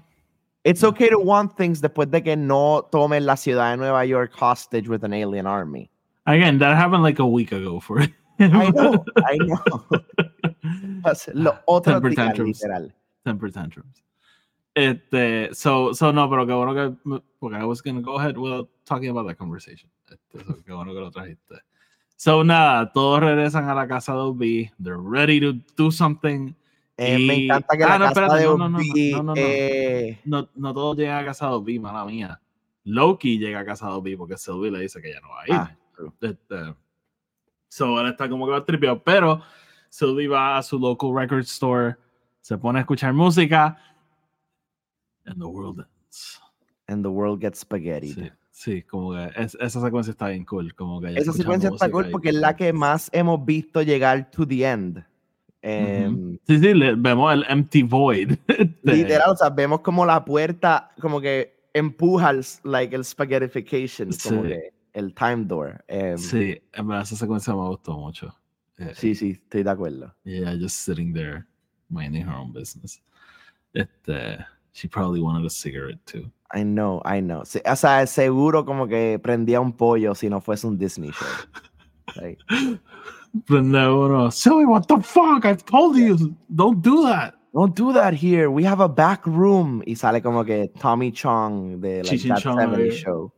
It's 0.65 0.83
okay 0.83 1.09
to 1.09 1.19
want 1.19 1.55
things 1.55 1.79
después 1.81 2.09
de 2.11 2.21
que 2.21 2.35
no 2.35 2.87
tomen 2.91 3.25
la 3.25 3.35
ciudad 3.35 3.71
de 3.71 3.77
Nueva 3.77 4.03
York 4.05 4.33
hostage 4.33 4.89
with 4.89 5.03
an 5.03 5.13
alien 5.13 5.45
army. 5.47 5.89
Again, 6.25 6.57
that 6.59 6.75
happened 6.75 7.03
like 7.03 7.19
a 7.19 7.25
week 7.27 7.51
ago 7.51 7.79
for 7.79 7.99
him. 8.01 8.13
I 8.39 8.69
know, 8.71 9.05
I 9.25 9.37
know. 9.37 9.85
Pues, 11.01 11.29
Los 11.33 11.55
otros 11.67 11.93
Temper 11.95 12.13
tantrums. 12.15 12.61
literal. 12.61 12.91
temper 13.25 13.49
tantrums. 13.49 14.01
Este, 14.85 15.49
so, 15.53 15.93
so 15.93 16.11
no, 16.13 16.29
pero 16.29 16.45
qué 16.47 16.53
bueno 16.53 16.73
que, 16.73 16.95
me- 17.03 17.21
porque 17.39 17.57
I 17.59 17.63
was 17.63 17.81
gonna 17.81 18.01
go 18.01 18.17
ahead 18.19 18.35
without 18.37 18.69
talking 18.85 19.09
about 19.09 19.27
that 19.27 19.37
conversation. 19.37 19.89
Este, 20.09 20.43
so, 20.45 20.63
qué 20.63 20.71
bueno 20.73 20.93
que 20.93 20.99
lo 20.99 21.11
trajiste. 21.11 21.55
So, 22.15 22.43
nada, 22.43 22.91
todos 22.91 23.21
regresan 23.21 23.69
a 23.69 23.73
la 23.75 23.87
casa 23.87 24.13
de 24.13 24.19
OB. 24.19 24.39
They're 24.81 24.97
ready 25.01 25.39
to 25.39 25.53
do 25.77 25.89
something. 25.91 26.53
Eh, 26.97 27.17
me 27.17 27.35
Y- 27.37 27.45
encanta 27.45 27.77
que 27.77 27.83
Ah, 27.83 27.89
la 27.89 27.97
no, 27.99 28.05
casa 28.05 28.21
espérate, 28.25 28.39
de 28.39 28.45
no, 28.45 28.57
no, 28.57 28.69
no, 28.69 28.79
no, 28.79 29.23
no, 29.23 29.23
no. 29.23 29.33
eh, 29.37 30.19
No, 30.25 30.49
no 30.55 30.73
todos 30.73 30.97
llegan 30.97 31.23
a 31.23 31.25
casa 31.25 31.47
de 31.47 31.53
OB, 31.53 31.79
mala 31.79 32.03
mía. 32.05 32.41
Loki 32.83 33.37
llega 33.39 33.59
a 33.59 33.65
casa 33.65 33.87
de 33.87 33.93
OB 33.93 34.17
porque 34.17 34.37
Sylvie 34.37 34.71
le 34.71 34.79
dice 34.81 35.01
que 35.01 35.13
ya 35.13 35.21
no 35.21 35.29
va 35.29 35.41
a 35.41 35.45
ir. 35.47 35.53
ah. 35.53 35.75
Este, 36.21 36.73
so, 37.69 37.99
él 38.01 38.07
está 38.07 38.27
como 38.29 38.45
que 38.45 38.51
va 38.51 38.65
tripeado, 38.65 39.01
pero 39.03 39.41
Sylvie 39.89 40.27
va 40.27 40.57
a 40.57 40.63
su 40.63 40.77
local 40.79 41.11
record 41.15 41.41
store, 41.41 41.95
se 42.41 42.57
pone 42.57 42.79
a 42.79 42.81
escuchar 42.81 43.13
música, 43.13 43.77
and 45.29 45.39
the 45.39 45.45
world 45.47 45.79
ends. 45.79 46.39
and 46.87 47.03
the 47.03 47.09
world 47.09 47.39
gets 47.41 47.59
spaghetti. 47.59 48.13
Sí, 48.13 48.31
sí, 48.51 48.83
como 48.83 49.11
que 49.13 49.29
es- 49.35 49.55
esa 49.59 49.79
secuencia 49.81 50.11
está 50.11 50.27
bien 50.29 50.43
cool. 50.45 50.73
Como 50.75 50.99
que 51.01 51.13
Esa 51.15 51.33
secuencia 51.33 51.69
está 51.69 51.89
cool 51.91 52.09
porque 52.09 52.29
es 52.29 52.35
la 52.35 52.55
que 52.55 52.73
más 52.73 53.09
hemos 53.13 53.45
visto 53.45 53.81
llegar 53.81 54.29
to 54.31 54.45
the 54.47 54.63
end. 54.65 55.03
Em, 55.61 56.37
Sí, 56.47 56.57
sí, 56.59 56.73
le- 56.73 56.95
vemos 56.95 57.33
el 57.33 57.45
empty 57.49 57.83
void. 57.83 58.31
Este, 58.47 58.93
Literal, 58.95 59.31
o 59.31 59.35
sea, 59.35 59.49
vemos 59.49 59.81
como 59.81 60.05
la 60.05 60.23
puerta 60.23 60.89
como 61.01 61.19
que 61.21 61.59
empuja 61.73 62.31
el, 62.31 62.43
like, 62.63 62.95
el 62.95 63.03
spaghettification, 63.05 64.09
como 64.23 64.43
Sí. 64.43 64.47
que 64.49 64.73
el 64.93 65.13
time 65.13 65.45
door. 65.45 65.83
Em, 65.87 66.17
Sí, 66.17 66.59
en 66.73 66.87
verdad 66.87 67.03
esa 67.03 67.15
secuencia 67.17 67.53
me 67.53 67.67
gustó 67.67 67.97
mucho. 67.97 68.33
Eh, 68.77 68.93
sí, 68.95 69.13
sí, 69.13 69.31
estoy 69.31 69.63
de 69.63 69.69
acuerdo. 69.69 70.15
Yeah, 70.23 70.55
just 70.59 70.77
sitting 70.77 71.13
there, 71.13 71.43
minding 71.89 72.23
her 72.25 72.33
own 72.33 72.51
business. 72.53 73.03
Este, 73.73 74.39
she 74.73 74.87
probably 74.87 75.21
wanted 75.21 75.45
a 75.45 75.49
cigarette 75.49 76.03
too. 76.05 76.29
I 76.51 76.63
know, 76.63 77.01
I 77.05 77.19
know. 77.19 77.41
O 77.41 77.75
sea, 77.75 78.07
seguro 78.07 78.65
como 78.65 78.87
que 78.87 79.19
prendía 79.19 79.61
un 79.61 79.73
pollo 79.73 80.15
si 80.15 80.29
no 80.29 80.41
fuese 80.41 80.65
un 80.65 80.77
Disney 80.77 81.11
show. 81.11 81.27
Like, 82.15 82.39
But 83.47 83.63
no, 83.63 84.07
no, 84.07 84.29
silly, 84.31 84.65
what 84.65 84.87
the 84.87 84.99
fuck? 85.01 85.45
I 85.45 85.53
told 85.53 85.95
you, 85.95 86.35
don't 86.55 86.81
do 86.81 87.03
that. 87.03 87.35
Don't 87.53 87.75
do 87.75 87.93
that 87.93 88.13
here. 88.13 88.49
We 88.49 88.63
have 88.63 88.79
a 88.79 88.89
back 88.89 89.25
room. 89.25 89.83
Y 89.85 89.93
sale 89.93 90.21
como 90.21 90.43
que 90.43 90.69
Tommy 90.79 91.11
Chong 91.11 91.79
de 91.81 92.03
like, 92.03 92.11
and 92.11 92.31
That 92.31 92.41
Chong 92.41 92.57
70 92.59 92.77
ahí. 92.77 92.91
Show. 92.91 93.31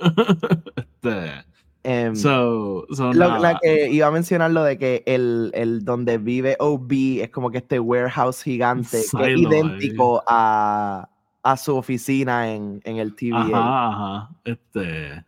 Este, 1.02 1.44
Em, 1.82 2.14
so, 2.14 2.86
so 2.90 3.12
lo, 3.14 3.38
la 3.38 3.58
que 3.58 3.90
iba 3.90 4.06
a 4.06 4.10
mencionar 4.10 4.50
lo 4.50 4.62
de 4.62 4.76
que 4.76 5.02
el, 5.06 5.50
el 5.54 5.82
donde 5.82 6.18
vive 6.18 6.56
OB 6.58 7.22
es 7.22 7.30
como 7.30 7.50
que 7.50 7.58
este 7.58 7.80
warehouse 7.80 8.42
gigante 8.42 8.90
que 8.90 8.98
es 8.98 9.10
Silo 9.10 9.26
idéntico 9.26 10.22
a, 10.26 11.08
a 11.42 11.56
su 11.56 11.74
oficina 11.74 12.52
en, 12.52 12.82
en 12.84 12.98
el 12.98 13.14
TVA. 13.14 13.40
Ajá, 13.40 13.88
ajá. 13.88 14.30
Este. 14.44 15.24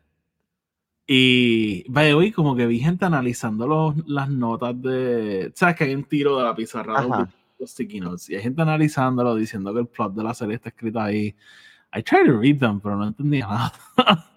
Y 1.07 1.91
vaya, 1.91 2.17
hoy 2.17 2.33
como 2.33 2.55
que 2.55 2.67
vi 2.67 2.79
gente 2.79 3.05
analizando 3.05 3.67
los, 3.67 3.97
las 4.07 4.29
notas 4.29 4.81
de. 4.81 5.53
¿Sabes 5.55 5.77
que 5.77 5.85
hay 5.85 5.95
un 5.95 6.05
tiro 6.05 6.37
de 6.39 6.45
la 6.45 6.55
pizarra 6.55 7.03
de 7.03 7.09
los 7.09 7.71
sticky 7.71 8.01
notes? 8.01 8.31
Y 8.31 8.37
hay 8.37 8.43
gente 8.43 8.63
analizándolo, 8.63 9.35
diciendo 9.35 9.73
que 9.73 9.81
el 9.81 9.87
plot 9.87 10.15
de 10.15 10.23
la 10.23 10.35
serie 10.35 10.57
está 10.57 10.69
escrito 10.69 11.01
ahí. 11.01 11.35
I 11.95 12.03
tried 12.03 12.27
to 12.27 12.39
read 12.39 12.59
them, 12.59 12.81
pero 12.81 12.97
no 12.97 13.09
entendía 13.09 13.47
nada. 13.97 14.31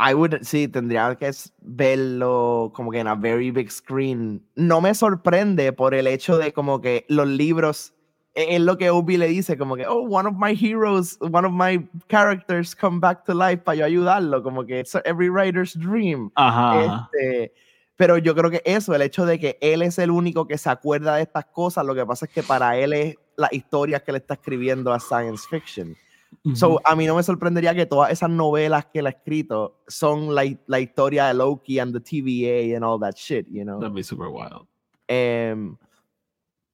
I 0.00 0.14
would, 0.14 0.42
sí, 0.42 0.66
tendría 0.66 1.14
que 1.16 1.30
verlo 1.60 2.72
como 2.74 2.90
que 2.90 3.00
en 3.00 3.06
a 3.06 3.14
very 3.14 3.50
big 3.50 3.70
screen. 3.70 4.42
No 4.56 4.80
me 4.80 4.94
sorprende 4.94 5.72
por 5.74 5.94
el 5.94 6.06
hecho 6.06 6.38
de 6.38 6.52
como 6.52 6.80
que 6.80 7.04
los 7.08 7.28
libros, 7.28 7.92
e- 8.34 8.56
es 8.56 8.60
lo 8.62 8.78
que 8.78 8.88
Obi 8.88 9.18
le 9.18 9.28
dice, 9.28 9.58
como 9.58 9.76
que, 9.76 9.86
oh, 9.86 10.00
one 10.08 10.26
of 10.26 10.36
my 10.38 10.54
heroes, 10.54 11.18
one 11.20 11.46
of 11.46 11.52
my 11.52 11.86
characters 12.08 12.74
come 12.74 12.98
back 12.98 13.24
to 13.24 13.34
life 13.34 13.58
para 13.62 13.76
yo 13.76 13.84
ayudarlo, 13.84 14.42
como 14.42 14.64
que 14.64 14.80
it's 14.80 14.94
every 15.04 15.28
writer's 15.28 15.78
dream. 15.78 16.30
Ajá. 16.34 16.80
ajá. 16.80 17.10
Este, 17.12 17.52
pero 17.96 18.16
yo 18.16 18.34
creo 18.34 18.50
que 18.50 18.62
eso, 18.64 18.94
el 18.94 19.02
hecho 19.02 19.26
de 19.26 19.38
que 19.38 19.58
él 19.60 19.82
es 19.82 19.98
el 19.98 20.10
único 20.10 20.46
que 20.46 20.56
se 20.56 20.70
acuerda 20.70 21.16
de 21.16 21.22
estas 21.22 21.44
cosas, 21.44 21.84
lo 21.84 21.94
que 21.94 22.06
pasa 22.06 22.24
es 22.24 22.32
que 22.32 22.42
para 22.42 22.78
él 22.78 22.94
es 22.94 23.16
las 23.36 23.52
historias 23.52 24.02
que 24.02 24.12
le 24.12 24.18
está 24.18 24.32
escribiendo 24.32 24.90
a 24.94 24.98
science 24.98 25.46
fiction. 25.50 25.94
So, 26.54 26.80
a 26.86 26.96
mí 26.96 27.06
no 27.06 27.16
me 27.16 27.22
sorprendería 27.22 27.74
que 27.74 27.84
todas 27.86 28.10
esas 28.12 28.30
novelas 28.30 28.86
que 28.86 29.00
él 29.00 29.06
ha 29.06 29.10
escrito 29.10 29.82
son 29.88 30.34
la, 30.34 30.44
la 30.66 30.80
historia 30.80 31.26
de 31.26 31.34
Loki 31.34 31.78
and 31.78 31.92
the 31.92 32.00
TVA 32.00 32.74
and 32.76 32.84
all 32.84 32.98
that 33.00 33.14
shit, 33.16 33.46
you 33.50 33.62
know. 33.64 33.78
That'd 33.78 33.94
be 33.94 34.02
super 34.02 34.30
wild. 34.30 34.66
Um, 35.10 35.76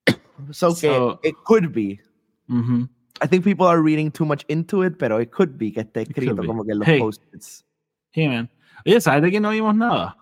so, 0.53 0.69
que 0.75 0.89
So- 0.89 1.19
it 1.25 1.35
could 1.45 1.73
be. 1.73 2.01
I 2.49 3.27
think 3.27 3.43
people 3.45 3.67
are 3.67 3.81
reading 3.83 4.11
too 4.13 4.25
much 4.27 4.45
into 4.49 4.83
it, 4.83 4.99
pero 4.99 5.19
it 5.19 5.31
could 5.33 5.57
be 5.59 5.73
que 5.73 5.83
esté 5.83 6.03
escrito 6.03 6.37
como 6.47 6.63
que 6.65 6.73
en 6.73 6.79
los 6.81 6.87
Hey. 6.89 7.01
post-its. 7.01 7.65
Hey, 8.13 8.29
man. 8.29 8.49
Oye, 8.87 9.01
¿sabes 9.01 9.23
de 9.23 9.31
quién 9.31 9.43
no 9.43 9.51
vimos 9.51 9.75
nada? 9.75 10.17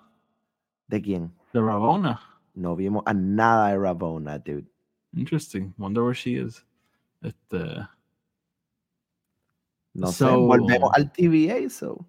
¿De 0.88 1.02
quién? 1.02 1.32
De 1.52 1.60
Ravona. 1.60 2.20
No 2.54 2.76
vimos 2.76 3.02
a 3.04 3.12
nada 3.12 3.70
de 3.72 3.78
Rabona, 3.78 4.38
dude. 4.38 4.64
Interesting. 5.14 5.74
Wonder 5.76 6.02
where 6.04 6.14
she 6.14 6.36
is. 6.36 6.64
Este. 7.22 7.86
No 9.94 10.08
sé, 10.08 10.24
So- 10.24 10.40
volvemos 10.46 10.90
al 10.94 11.12
TVA, 11.12 11.68
so. 11.70 12.04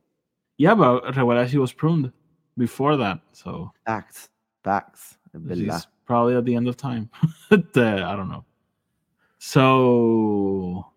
Yeah, 0.57 0.73
but 0.75 1.03
recuerda 1.15 1.47
she 1.47 1.57
was 1.57 1.73
pruned 1.73 2.11
before 2.57 2.97
that, 2.97 3.21
so 3.33 3.71
Facts, 3.85 4.29
facts, 4.63 5.17
es 5.33 5.41
verdad. 5.43 5.57
she's 5.81 5.87
probably 6.05 6.35
at 6.35 6.45
the 6.45 6.55
end 6.55 6.67
of 6.67 6.77
time. 6.77 7.09
Este, 7.51 7.81
I 8.01 8.15
don't 8.15 8.29
know. 8.29 8.45
So, 9.37 10.91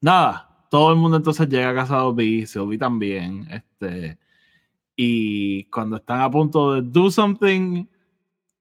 nada, 0.00 0.48
todo 0.70 0.90
el 0.90 0.96
mundo 0.96 1.16
entonces 1.18 1.48
llega 1.48 1.70
a 1.70 1.74
casa 1.74 1.96
de 1.96 2.02
Obi, 2.02 2.46
Sylvie 2.46 2.78
también, 2.78 3.46
este, 3.50 4.18
y 4.96 5.64
cuando 5.70 5.96
están 5.96 6.20
a 6.20 6.30
punto 6.30 6.72
de 6.74 6.82
do 6.82 7.10
something, 7.10 7.86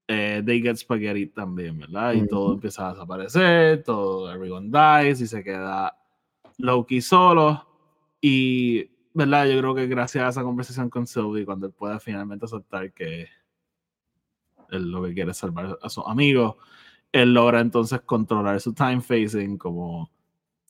eh, 0.07 0.41
they 0.45 0.61
get 0.61 0.75
spaghetti 0.77 1.27
también, 1.27 1.79
¿verdad? 1.79 2.13
Y 2.13 2.27
todo 2.27 2.45
Ujú. 2.47 2.53
empieza 2.55 2.89
a 2.89 2.93
desaparecer, 2.93 3.83
todo, 3.83 4.31
everyone 4.31 4.69
dies 4.69 5.21
y 5.21 5.27
se 5.27 5.43
queda 5.43 5.97
Loki 6.63 7.01
solo. 7.01 7.67
Y, 8.21 8.89
¿verdad? 9.13 9.47
Yo 9.47 9.59
creo 9.59 9.75
que 9.75 9.85
gracias 9.87 10.23
a 10.23 10.29
esa 10.29 10.43
conversación 10.43 10.89
con 10.89 11.05
Sylvie, 11.05 11.45
cuando 11.45 11.67
él 11.67 11.73
pueda 11.73 11.99
finalmente 11.99 12.45
aceptar 12.45 12.91
que 12.93 13.27
él 14.71 14.89
lo 14.89 15.03
que 15.03 15.13
quiere 15.13 15.31
es 15.31 15.37
salvar 15.37 15.77
a 15.81 15.89
sus 15.89 16.05
amigos, 16.07 16.55
él 17.11 17.33
logra 17.33 17.59
entonces 17.59 18.01
controlar 18.01 18.59
su 18.61 18.73
time 18.73 19.01
phasing 19.01 19.57
como 19.57 20.09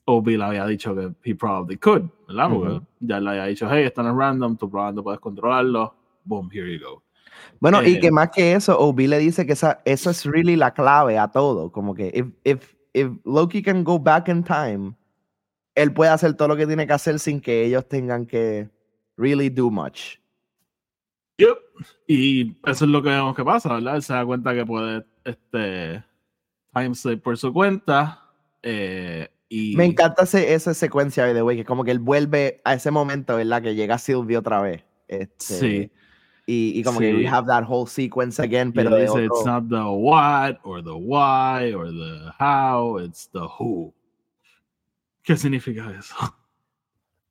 Obi 0.05 0.35
le 0.35 0.43
había 0.43 0.65
dicho 0.65 0.95
que 0.95 1.13
he 1.23 1.35
probably 1.35 1.77
could, 1.77 2.09
¿verdad? 2.27 2.49
Porque 2.49 2.73
Ujú. 2.73 2.85
ya 2.99 3.19
le 3.19 3.29
había 3.29 3.45
dicho, 3.45 3.69
hey, 3.71 3.85
esto 3.85 4.01
no 4.03 4.09
es 4.09 4.15
random, 4.17 4.57
tú 4.57 4.69
probablemente 4.69 5.03
puedes 5.03 5.19
controlarlo. 5.19 5.95
Boom, 6.25 6.49
here 6.51 6.73
you 6.73 6.83
go. 6.83 7.03
Bueno, 7.59 7.81
y 7.85 7.95
Eh, 7.95 7.99
que 7.99 8.11
más 8.11 8.29
que 8.31 8.53
eso, 8.53 8.77
Obi 8.79 9.07
le 9.07 9.19
dice 9.19 9.45
que 9.45 9.53
esa, 9.53 9.81
eso 9.85 10.09
es 10.09 10.25
really 10.25 10.55
la 10.55 10.73
clave 10.73 11.17
a 11.19 11.29
todo. 11.29 11.71
Como 11.71 11.93
que 11.93 12.11
if, 12.13 12.27
if, 12.43 12.75
if 12.93 13.11
Loki 13.23 13.61
can 13.61 13.83
go 13.83 13.99
back 13.99 14.27
in 14.27 14.43
time, 14.43 14.95
él 15.75 15.93
puede 15.93 16.11
hacer 16.11 16.33
todo 16.35 16.49
lo 16.49 16.55
que 16.55 16.67
tiene 16.67 16.85
que 16.87 16.93
hacer 16.93 17.19
sin 17.19 17.41
que 17.41 17.65
ellos 17.65 17.87
tengan 17.87 18.25
que 18.25 18.69
really 19.17 19.49
do 19.49 19.69
much. 19.71 20.17
Yep. 21.37 21.57
Y 22.07 22.55
eso 22.65 22.85
es 22.85 22.91
lo 22.91 23.01
que 23.01 23.09
vemos 23.09 23.35
que 23.35 23.43
pasa, 23.43 23.73
¿verdad? 23.73 23.95
Él 23.95 24.03
se 24.03 24.13
da 24.13 24.25
cuenta 24.25 24.53
que 24.53 24.65
puede 24.65 25.05
este, 25.25 26.03
time 26.73 26.93
slip 26.95 27.23
por 27.23 27.37
su 27.37 27.51
cuenta. 27.51 28.21
eh, 28.61 29.29
y 29.49 29.75
Me 29.75 29.85
encanta 29.85 30.23
ese, 30.23 30.53
esa 30.53 30.73
secuencia 30.73 31.25
de 31.31 31.41
way, 31.43 31.57
que 31.57 31.65
como 31.65 31.83
que 31.83 31.91
él 31.91 31.99
vuelve 31.99 32.61
a 32.63 32.73
ese 32.75 32.89
momento, 32.91 33.35
¿verdad? 33.35 33.61
Que 33.61 33.75
llega 33.75 33.97
Sylvie 33.97 34.37
otra 34.37 34.61
vez. 34.61 34.83
Este, 35.07 35.53
Sí. 35.59 35.91
Y, 36.45 36.77
y 36.79 36.83
como 36.83 36.99
que 36.99 37.09
Sí. 37.11 37.17
we 37.17 37.27
have 37.27 37.47
that 37.47 37.63
whole 37.67 37.87
sequence 37.89 38.41
again, 38.41 38.73
pero 38.73 38.89
él 38.89 38.95
de 38.95 39.01
dice, 39.03 39.25
it's 39.25 39.31
otro- 39.39 39.51
not 39.61 39.69
the 39.69 39.81
what, 39.81 40.55
or 40.63 40.83
the 40.83 40.91
why, 40.91 41.73
or 41.73 41.87
the 41.89 42.31
how, 42.39 42.99
it's 42.99 43.29
the 43.31 43.39
who. 43.39 43.93
¿Qué 45.23 45.37
significa 45.37 45.89
eso? 45.97 46.15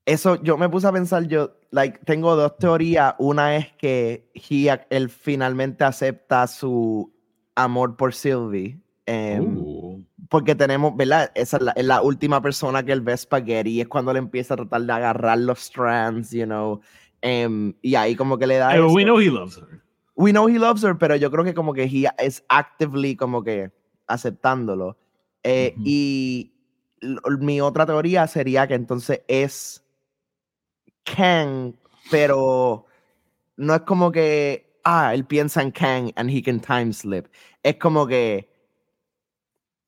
Eso, 0.04 0.42
yo 0.42 0.58
me 0.58 0.68
puse 0.68 0.86
a 0.88 0.92
pensar, 0.92 1.28
yo, 1.28 1.52
like, 1.70 2.00
tengo 2.04 2.34
dos 2.34 2.56
teorías. 2.58 3.14
Una 3.18 3.56
es 3.56 3.72
que 3.74 4.28
he, 4.34 4.86
él 4.90 5.08
finalmente 5.10 5.84
acepta 5.84 6.46
su 6.46 7.12
amor 7.54 7.96
por 7.96 8.12
Sylvie. 8.14 8.80
em, 9.06 9.58
Uh, 9.58 10.02
porque 10.28 10.54
tenemos, 10.54 10.96
¿verdad? 10.96 11.30
Esa 11.34 11.58
es 11.58 11.62
la, 11.62 11.72
es 11.72 11.84
la 11.84 12.02
última 12.02 12.40
persona 12.40 12.82
que 12.82 12.92
él 12.92 13.00
ve 13.02 13.16
Spaghetti. 13.16 13.80
Es 13.80 13.88
cuando 13.88 14.10
él 14.10 14.16
empieza 14.16 14.54
a 14.54 14.56
tratar 14.56 14.82
de 14.82 14.92
agarrar 14.92 15.38
los 15.38 15.60
strands, 15.60 16.30
you 16.32 16.46
know. 16.46 16.80
em, 17.20 17.74
y 17.82 17.94
ahí 17.94 18.16
como 18.16 18.38
que 18.38 18.46
le 18.46 18.56
da. 18.56 18.74
eh, 18.76 18.82
we 18.82 19.04
know 19.04 19.20
he 19.20 19.30
loves 19.30 19.56
her. 19.56 19.82
we 20.16 20.32
know 20.32 20.48
he 20.48 20.58
loves 20.58 20.82
her, 20.82 20.96
pero 20.98 21.14
yo 21.16 21.30
creo 21.30 21.44
que 21.44 21.54
como 21.54 21.72
que 21.74 21.84
he 21.84 22.08
is 22.26 22.42
actively 22.48 23.14
como 23.14 23.42
que 23.44 23.70
aceptándolo. 24.08 24.96
Eh. 25.44 25.74
Y 25.84 26.52
mi 27.40 27.60
otra 27.60 27.86
teoría 27.86 28.26
sería 28.26 28.66
que 28.66 28.74
entonces 28.74 29.22
es 29.28 29.84
Kang, 31.04 31.74
pero 32.10 32.86
no 33.56 33.74
es 33.74 33.82
como 33.82 34.12
que, 34.12 34.78
ah, 34.84 35.14
él 35.14 35.24
piensa 35.24 35.62
en 35.62 35.70
Kang 35.72 36.12
and 36.16 36.30
he 36.30 36.42
can 36.42 36.60
time 36.60 36.92
slip. 36.92 37.26
Es 37.62 37.76
como 37.76 38.06
que 38.06 38.48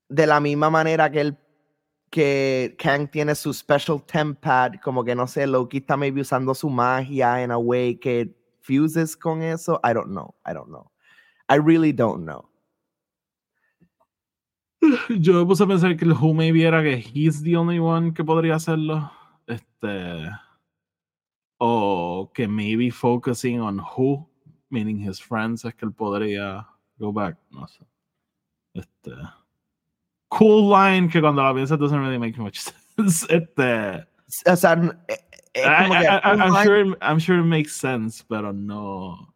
de 0.09 0.27
la 0.27 0.41
misma 0.41 0.71
manera 0.71 1.11
que 1.11 1.21
él 1.21 1.39
que 2.15 2.77
Kang 2.79 3.09
tiene 3.09 3.35
su 3.35 3.53
special 3.53 4.01
temp 4.05 4.39
pad, 4.39 4.75
como 4.85 5.03
que 5.03 5.17
no 5.17 5.27
sé, 5.27 5.49
Loki 5.49 5.79
está 5.79 5.97
maybe 5.97 6.21
usando 6.21 6.55
su 6.55 6.71
magia 6.71 7.43
en 7.43 7.51
a 7.51 7.59
way 7.59 7.97
que 7.97 8.33
fuses 8.61 9.17
con 9.17 9.43
eso. 9.43 9.81
I 9.83 9.93
don't 9.93 10.11
know. 10.11 10.33
I 10.47 10.55
don't 10.55 10.69
know. 10.69 10.93
I 11.49 11.57
really 11.57 11.93
don't 11.93 12.25
know. 12.25 12.49
Yo 15.21 15.35
me 15.35 15.47
puse 15.47 15.63
a 15.65 15.67
pensar 15.67 15.97
que 15.97 16.05
el 16.05 16.13
Who 16.13 16.35
maybe 16.35 16.65
era 16.65 16.83
que 16.83 16.97
he's 16.97 17.43
the 17.43 17.57
only 17.57 17.79
one 17.79 18.13
que 18.13 18.25
podría 18.25 18.57
hacerlo. 18.57 19.11
Este. 19.47 20.31
O 21.61 22.31
que 22.35 22.47
maybe 22.49 22.91
focusing 22.91 23.61
on 23.61 23.79
Who, 23.79 24.27
meaning 24.71 24.99
his 24.99 25.21
friends, 25.21 25.65
es 25.65 25.75
que 25.75 25.87
él 25.87 25.93
podría 25.95 26.67
go 26.99 27.13
back. 27.13 27.37
No 27.51 27.67
sé. 27.67 27.85
Este. 28.75 29.13
Cool 30.31 30.71
line 30.71 31.09
que 31.09 31.21
cuando 31.21 31.43
la 31.43 31.55
piensas 31.55 31.79
doesn't 31.79 31.99
really 32.01 32.19
make 32.19 32.37
much 32.39 32.59
sense. 32.97 33.27
Este. 33.31 34.05
O 34.47 34.57
sea, 34.57 34.73
eh, 35.09 35.17
eh, 35.55 35.63
I, 35.65 35.89
que 35.89 36.09
I- 36.09 36.21
I'm, 36.25 36.39
line- 36.53 36.65
sure, 36.65 36.81
it- 36.81 36.99
I'm 37.01 37.19
sure 37.21 37.39
it 37.39 37.45
makes 37.45 37.73
sense, 37.77 38.25
pero 38.29 38.53
no. 38.53 39.34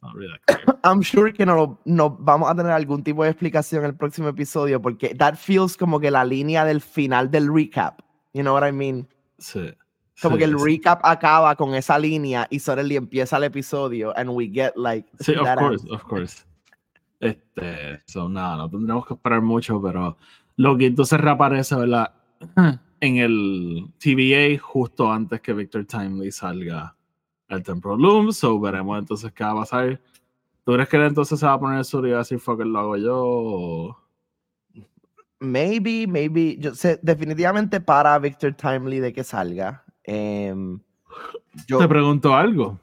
It's 0.00 0.06
not 0.06 0.14
really 0.14 0.32
that 0.46 0.64
clear. 0.64 0.78
I'm 0.84 1.02
sure 1.02 1.30
que 1.32 1.44
no, 1.44 1.78
no 1.84 2.10
vamos 2.10 2.50
a 2.50 2.54
tener 2.54 2.72
algún 2.72 3.02
tipo 3.02 3.22
de 3.24 3.30
explicación 3.30 3.84
en 3.84 3.90
el 3.90 3.96
próximo 3.96 4.28
episodio 4.28 4.80
porque 4.80 5.14
that 5.14 5.36
feels 5.36 5.76
como 5.76 6.00
que 6.00 6.10
la 6.10 6.24
línea 6.24 6.64
del 6.64 6.80
final 6.80 7.30
del 7.30 7.52
recap. 7.52 8.00
You 8.32 8.42
know 8.42 8.54
what 8.54 8.66
I 8.66 8.72
mean? 8.72 9.06
Sí. 9.38 9.72
Como 10.22 10.36
sí, 10.36 10.38
que 10.38 10.44
el 10.44 10.58
sí. 10.58 10.64
recap 10.64 11.00
acaba 11.04 11.54
con 11.56 11.74
esa 11.74 11.98
línea 11.98 12.46
y 12.50 12.60
suddenly 12.60 12.96
empieza 12.96 13.36
el 13.36 13.44
episodio 13.44 14.16
and 14.16 14.30
we 14.30 14.48
get 14.48 14.72
like 14.76 15.06
Sí, 15.20 15.32
of 15.34 15.46
course, 15.58 15.82
answer. 15.82 15.94
of 15.94 16.02
course. 16.04 16.44
Este, 17.20 18.00
so, 18.06 18.28
nada, 18.28 18.56
no 18.56 18.70
tendremos 18.70 19.06
que 19.06 19.14
esperar 19.14 19.42
mucho, 19.42 19.82
pero 19.82 20.16
lo 20.56 20.78
que 20.78 20.86
entonces 20.86 21.20
reaparece, 21.20 21.74
¿verdad? 21.76 22.12
En 23.02 23.16
el 23.16 23.86
TVA 23.98 24.58
justo 24.60 25.10
antes 25.10 25.40
que 25.40 25.54
Victor 25.54 25.86
Timely 25.86 26.30
salga 26.30 26.94
al 27.50 27.62
Temporal 27.62 27.98
Loom, 28.00 28.32
so 28.32 28.58
veremos 28.60 28.98
entonces 28.98 29.32
qué 29.32 29.44
va 29.44 29.50
a 29.52 29.54
pasar. 29.56 30.00
¿Tú 30.64 30.72
crees 30.74 30.88
que 30.88 30.96
él 30.96 31.04
entonces 31.04 31.38
se 31.40 31.46
va 31.46 31.54
a 31.54 31.60
poner 31.60 31.84
sur 31.84 32.06
y 32.06 32.10
va 32.10 32.16
a 32.16 32.18
decir, 32.20 32.38
fuck, 32.38 32.60
it, 32.60 32.66
lo 32.66 32.78
hago 32.78 32.96
yo? 32.96 33.16
o- 33.18 33.96
Maybe, 35.42 36.06
maybe, 36.06 36.56
yo 36.58 36.74
sé, 36.74 36.98
definitivamente 37.02 37.80
para 37.80 38.18
Victor 38.18 38.52
Timely 38.52 39.00
de 39.00 39.12
que 39.12 39.24
salga. 39.24 39.82
Em, 40.04 40.78
yo, 41.66 41.78
Te 41.78 41.88
pregunto 41.88 42.34
algo. 42.34 42.78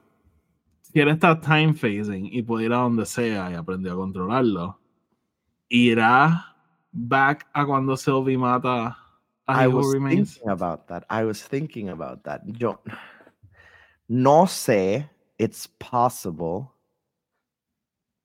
Si 0.81 0.99
él 0.99 1.09
está 1.09 1.39
time 1.39 1.73
phasing 1.75 2.25
y 2.31 2.41
puede 2.41 2.65
ir 2.65 2.73
a 2.73 2.77
donde 2.77 3.05
sea 3.05 3.51
y 3.51 3.53
aprendió 3.53 3.93
a 3.93 3.97
controlarlo, 3.97 4.79
¿irá 5.69 6.55
back 6.91 7.45
a 7.53 7.63
cuando 7.65 7.95
Sylvie 7.95 8.37
mata 8.37 8.97
a 9.45 9.63
I 9.63 9.67
was 9.67 9.93
Remains? 9.93 10.33
thinking 10.35 10.49
about 10.49 10.87
that. 10.87 11.03
I 11.11 11.23
was 11.25 11.47
thinking 11.47 11.89
about 11.89 12.23
that. 12.23 12.41
Yo 12.47 12.81
no 14.07 14.47
sé, 14.47 15.09
it's 15.37 15.67
possible. 15.67 16.71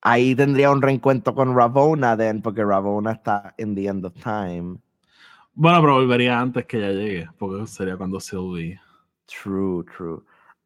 Ahí 0.03 0.35
tendría 0.35 0.71
un 0.71 0.83
reencuentro 0.83 1.35
con 1.35 1.55
Ravona, 1.55 2.17
then, 2.17 2.43
porque 2.43 2.65
Ravona 2.65 3.13
está 3.13 3.55
in 3.59 3.75
the 3.75 3.87
end 3.87 4.05
of 4.05 4.15
time. 4.15 4.79
Bueno, 5.55 5.81
pero 5.81 5.95
volvería 5.95 6.41
antes 6.41 6.67
que 6.67 6.79
ella 6.79 6.93
llegue, 6.93 7.29
porque 7.39 7.67
sería 7.67 7.97
cuando 7.97 8.19
Sylvie. 8.19 8.81
True, 9.27 9.85
true. 9.85 10.23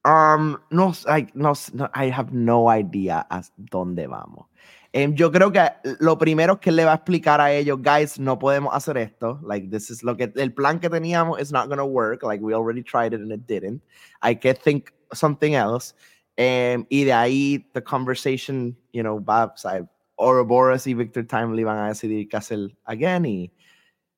Um, 0.06 0.56
no, 0.70 0.92
I, 1.08 1.26
no, 1.34 1.52
no, 1.74 1.90
I 1.92 2.10
have 2.10 2.32
no 2.32 2.68
idea 2.70 3.26
a 3.28 3.42
dónde 3.56 4.06
vamos. 4.06 4.46
Em, 4.92 5.14
yo 5.16 5.30
creo 5.32 5.50
que 5.52 5.60
lo 6.00 6.16
primero 6.16 6.60
que 6.60 6.70
le 6.70 6.84
va 6.84 6.92
a 6.92 6.94
explicar 6.94 7.40
a 7.40 7.50
ellos, 7.52 7.78
guys, 7.82 8.18
no 8.18 8.38
podemos 8.38 8.72
hacer 8.72 8.96
esto. 8.98 9.40
Like, 9.42 9.68
this 9.68 9.90
is 9.90 10.02
lo 10.04 10.16
que 10.16 10.32
el 10.36 10.52
plan 10.54 10.78
que 10.78 10.88
teníamos 10.88 11.40
is 11.40 11.50
not 11.52 11.68
gonna 11.68 11.84
work. 11.84 12.22
Like, 12.22 12.40
we 12.42 12.54
already 12.54 12.82
tried 12.82 13.12
it 13.14 13.20
and 13.20 13.32
it 13.32 13.46
didn't. 13.48 13.82
Hay 14.22 14.36
que 14.36 14.54
think 14.54 14.90
something 15.12 15.54
else. 15.54 15.92
Em, 16.38 16.86
y 16.88 17.04
de 17.04 17.12
ahí, 17.12 17.66
the 17.74 17.82
conversation, 17.82 18.76
you 18.92 19.02
know, 19.02 19.18
va, 19.22 19.46
o 19.46 19.56
sea, 19.56 19.86
Ouroboros 20.18 20.86
y 20.86 20.94
Victor 20.94 21.24
Timely 21.24 21.64
van 21.64 21.78
a 21.78 21.88
decidir 21.88 22.28
qué 22.28 22.36
hacer 22.38 22.74
again 22.86 23.26
y 23.26 23.50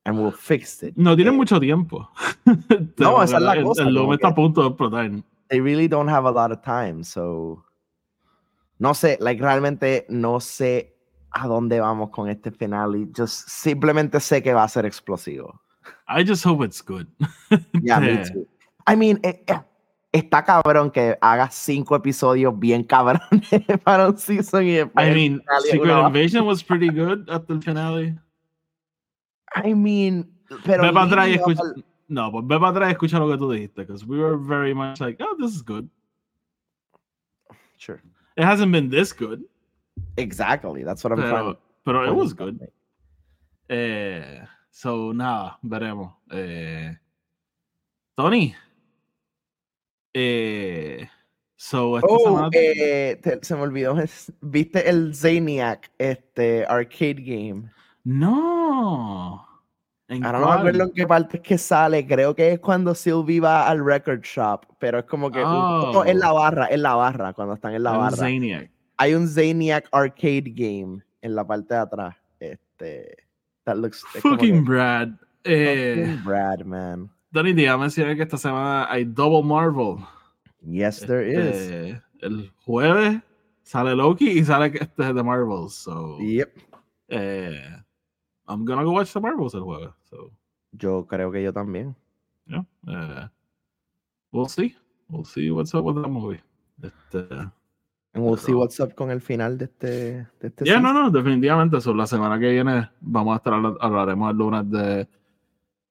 and 0.05 0.17
we'll 0.19 0.31
fix 0.33 0.83
it. 0.83 0.95
No 0.97 1.17
tienen 1.17 1.35
Eh, 1.35 1.37
mucho 1.39 1.59
tiempo. 1.59 2.09
No, 2.99 3.23
esa 3.23 3.37
es 3.39 3.43
la 3.43 3.55
El- 3.55 3.65
cosa, 3.65 3.83
El, 3.83 3.97
como 3.97 4.15
está 4.15 4.29
a 4.29 4.35
punto 4.35 4.61
de 4.63 4.69
explotar. 4.69 5.11
They 5.51 5.61
really 5.61 5.89
don't 5.89 6.09
have 6.09 6.25
a 6.27 6.31
lot 6.31 6.53
of 6.53 6.63
time. 6.63 7.03
So, 7.05 7.65
no 8.79 8.95
sé, 8.95 9.17
like 9.21 9.41
realmente 9.41 10.07
no 10.09 10.41
sé 10.41 10.95
a 11.33 11.47
dónde 11.47 11.81
vamos 11.81 12.11
con 12.11 12.29
este 12.29 12.51
finale. 12.51 13.07
Just 13.17 13.49
simplemente 13.49 14.21
sé 14.21 14.43
que 14.43 14.53
va 14.55 14.65
a 14.65 14.69
ser 14.69 14.85
explosivo. 14.87 15.61
I 16.09 16.23
just 16.25 16.45
hope 16.45 16.63
it's 16.65 16.81
good. 16.83 17.07
Yeah, 17.83 18.01
me 18.01 18.25
too. 18.25 18.47
I 18.87 18.95
mean, 18.97 19.21
eh, 19.23 19.43
eh, 19.47 19.61
está 20.13 20.43
cabrón 20.45 20.91
que 20.91 21.17
haga 21.21 21.51
cinco 21.51 21.95
episodios 21.97 22.59
bien 22.59 22.83
cabrones 22.85 23.49
para 23.85 24.09
un 24.09 24.17
season 24.19 24.65
y 24.67 24.79
I 24.81 24.87
mean, 25.15 25.43
Secret 25.71 26.07
Invasion 26.07 26.47
was 26.47 26.63
pretty 26.63 26.89
good 26.89 27.29
at 27.31 27.47
the 27.47 27.61
finale. 27.61 28.19
I 29.55 29.75
mean, 29.75 30.31
pero 30.65 30.83
ve 30.83 30.93
para 30.93 31.07
atrás 31.07 31.29
y 31.29 31.31
leading 31.33 31.43
up 31.45 31.51
escucha. 31.51 31.63
al- 31.77 31.85
No, 32.09 32.33
pues 32.33 32.47
ve 32.47 32.59
para 32.59 32.71
atrás 32.71 32.89
y 32.89 32.93
escucha 32.93 33.19
lo 33.19 33.29
que 33.29 33.37
tú 33.37 33.51
dijiste, 33.51 33.83
because 33.83 34.05
we 34.07 34.19
were 34.19 34.37
very 34.37 34.73
much 34.75 34.99
like, 35.01 35.23
oh, 35.23 35.37
this 35.39 35.55
is 35.55 35.63
good. 35.63 35.89
Sure. 37.77 38.01
It 38.37 38.45
hasn't 38.45 38.73
been 38.73 38.89
this 38.91 39.13
good, 39.13 39.43
Exactly. 40.17 40.85
That's 40.85 41.03
what 41.05 41.13
I'm 41.13 41.19
trying 41.19 41.33
pero, 41.45 41.59
pero 41.85 42.05
it 42.09 42.15
was 42.15 42.33
good. 42.33 42.59
Eh, 43.69 44.41
so, 44.71 45.13
nada, 45.13 45.59
veremos. 45.63 46.13
Eh, 46.33 46.97
Tony. 48.17 48.55
Eh, 50.15 51.07
so, 51.57 51.97
esta 51.99 52.07
Oh, 52.09 52.19
semana- 52.25 52.49
eh, 52.53 53.17
te- 53.23 53.39
se 53.43 53.55
me 53.57 53.63
olvidó. 53.63 53.99
es- 54.01 54.33
¿Viste 54.41 54.89
el 54.89 55.15
Zaniac 55.15 55.91
este, 55.99 56.65
arcade 56.65 57.23
game? 57.23 57.71
No. 58.05 59.45
¿En 60.09 60.25
Ahora 60.25 60.41
no 60.41 60.47
me 60.47 60.53
acuerdo 60.53 60.79
cuál? 60.79 60.89
en 60.89 60.95
qué 60.95 61.07
parte 61.07 61.37
es 61.37 61.43
que 61.43 61.59
sale. 61.59 62.07
Creo 62.07 62.35
que 62.35 62.53
es 62.53 62.61
cuando 62.61 62.95
Sylvie 62.95 63.41
va 63.41 63.69
al 63.69 63.85
record 63.85 64.23
shop. 64.23 64.65
Pero 64.79 65.01
es 65.01 65.05
como 65.05 65.31
que. 65.31 65.39
un- 65.45 65.93
no, 65.93 66.05
en 66.05 66.19
la 66.19 66.33
Oh. 66.33 66.37
barra, 66.37 66.67
en 66.71 66.83
la 66.83 66.95
barra, 66.95 67.33
cuando 67.35 67.55
están 67.55 67.75
en 67.75 67.83
la 67.83 67.93
barra. 67.93 68.17
Zaniac. 68.17 68.71
Hay 68.97 69.15
un 69.15 69.29
Zaniac 69.29 69.87
arcade 69.93 70.45
game 70.47 71.03
en 71.21 71.35
la 71.35 71.47
parte 71.47 71.75
de 71.75 71.81
atrás. 71.81 72.17
Este. 72.41 73.17
That 73.65 73.77
looks. 73.77 74.03
Fucking 74.23 74.39
que- 74.39 74.61
Brad. 74.71 75.09
Eh, 75.45 75.95
fucking 76.07 76.25
Brad, 76.25 76.61
man. 76.65 77.11
Tony, 77.33 77.53
dígame 77.53 77.83
mencionar 77.83 78.17
que 78.17 78.23
esta 78.23 78.39
semana 78.39 78.91
hay 78.91 79.05
Double 79.05 79.43
Marvel. 79.43 79.97
Yes, 80.63 81.01
there 81.01 81.31
is. 81.31 81.39
Este, 81.57 82.03
El 82.21 82.51
jueves 82.65 83.21
sale 83.63 83.95
Loki 83.95 84.31
y 84.31 84.45
sale 84.45 84.73
este 84.81 85.13
de 85.13 85.23
Marvels. 85.23 85.75
So, 85.75 86.19
Yep. 86.19 86.51
eh, 87.09 87.61
I'm 88.49 88.65
gonna 88.65 88.83
go 88.83 88.93
watch 88.93 89.13
the 89.13 89.21
Marvels 89.21 89.53
el 89.55 89.61
jueves. 89.61 89.91
So, 90.11 90.31
Yo 90.73 91.07
creo 91.07 91.31
que 91.33 91.43
yo 91.43 91.53
también. 91.53 91.95
yeah, 92.47 92.65
eh, 92.87 93.29
we'll 94.33 94.49
see. 94.49 94.75
We'll 95.09 95.25
see 95.25 95.51
what's 95.51 95.75
up 95.75 95.85
with 95.85 95.97
that 96.03 96.11
movie. 96.11 96.41
Este, 96.83 97.19
And 98.15 98.25
we'll 98.25 98.39
see 98.39 98.53
what's 98.53 98.79
up 98.81 98.95
con 98.95 99.11
el 99.11 99.21
final 99.21 99.57
de 99.59 99.65
este. 99.67 99.87
De 100.41 100.47
este 100.49 100.65
yeah, 100.65 100.81
no, 100.81 100.93
no, 100.93 101.11
definitivamente. 101.11 101.81
So, 101.81 101.95
la 101.95 102.07
semana 102.07 102.39
que 102.39 102.51
viene 102.51 102.91
vamos 103.01 103.35
a 103.35 103.37
estar 103.37 103.53
habla- 103.55 103.77
hablaremos 103.81 104.31
el 104.31 104.37
lunes 104.37 104.71
de, 104.71 105.09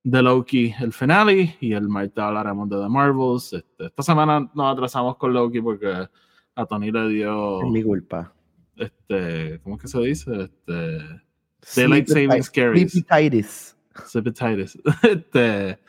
de 0.04 0.22
Loki, 0.22 0.74
el 0.80 0.94
finale, 0.94 1.58
y 1.60 1.74
el 1.74 1.88
martes 1.90 2.18
hablaremos 2.18 2.70
de 2.70 2.78
The 2.78 2.90
Marvels. 2.90 3.54
Este, 3.54 3.86
esta 3.88 4.04
semana 4.04 4.50
nos 4.54 4.74
atrasamos 4.74 5.18
con 5.18 5.34
Loki 5.34 5.62
porque 5.62 6.08
a 6.56 6.66
Tony 6.66 6.92
le 6.92 7.08
dio. 7.10 7.64
Es 7.64 7.70
mi 7.72 7.84
culpa. 7.84 8.34
este, 8.76 9.60
¿cómo 9.64 9.76
es 9.76 9.82
que 9.82 9.88
se 9.88 10.00
dice? 10.02 10.42
Este, 10.44 11.00
Daylight 11.76 12.08
Saving 12.08 12.30
Sleepy- 12.44 13.06
Hepatitis. 14.14 14.78
Este, 15.04 15.80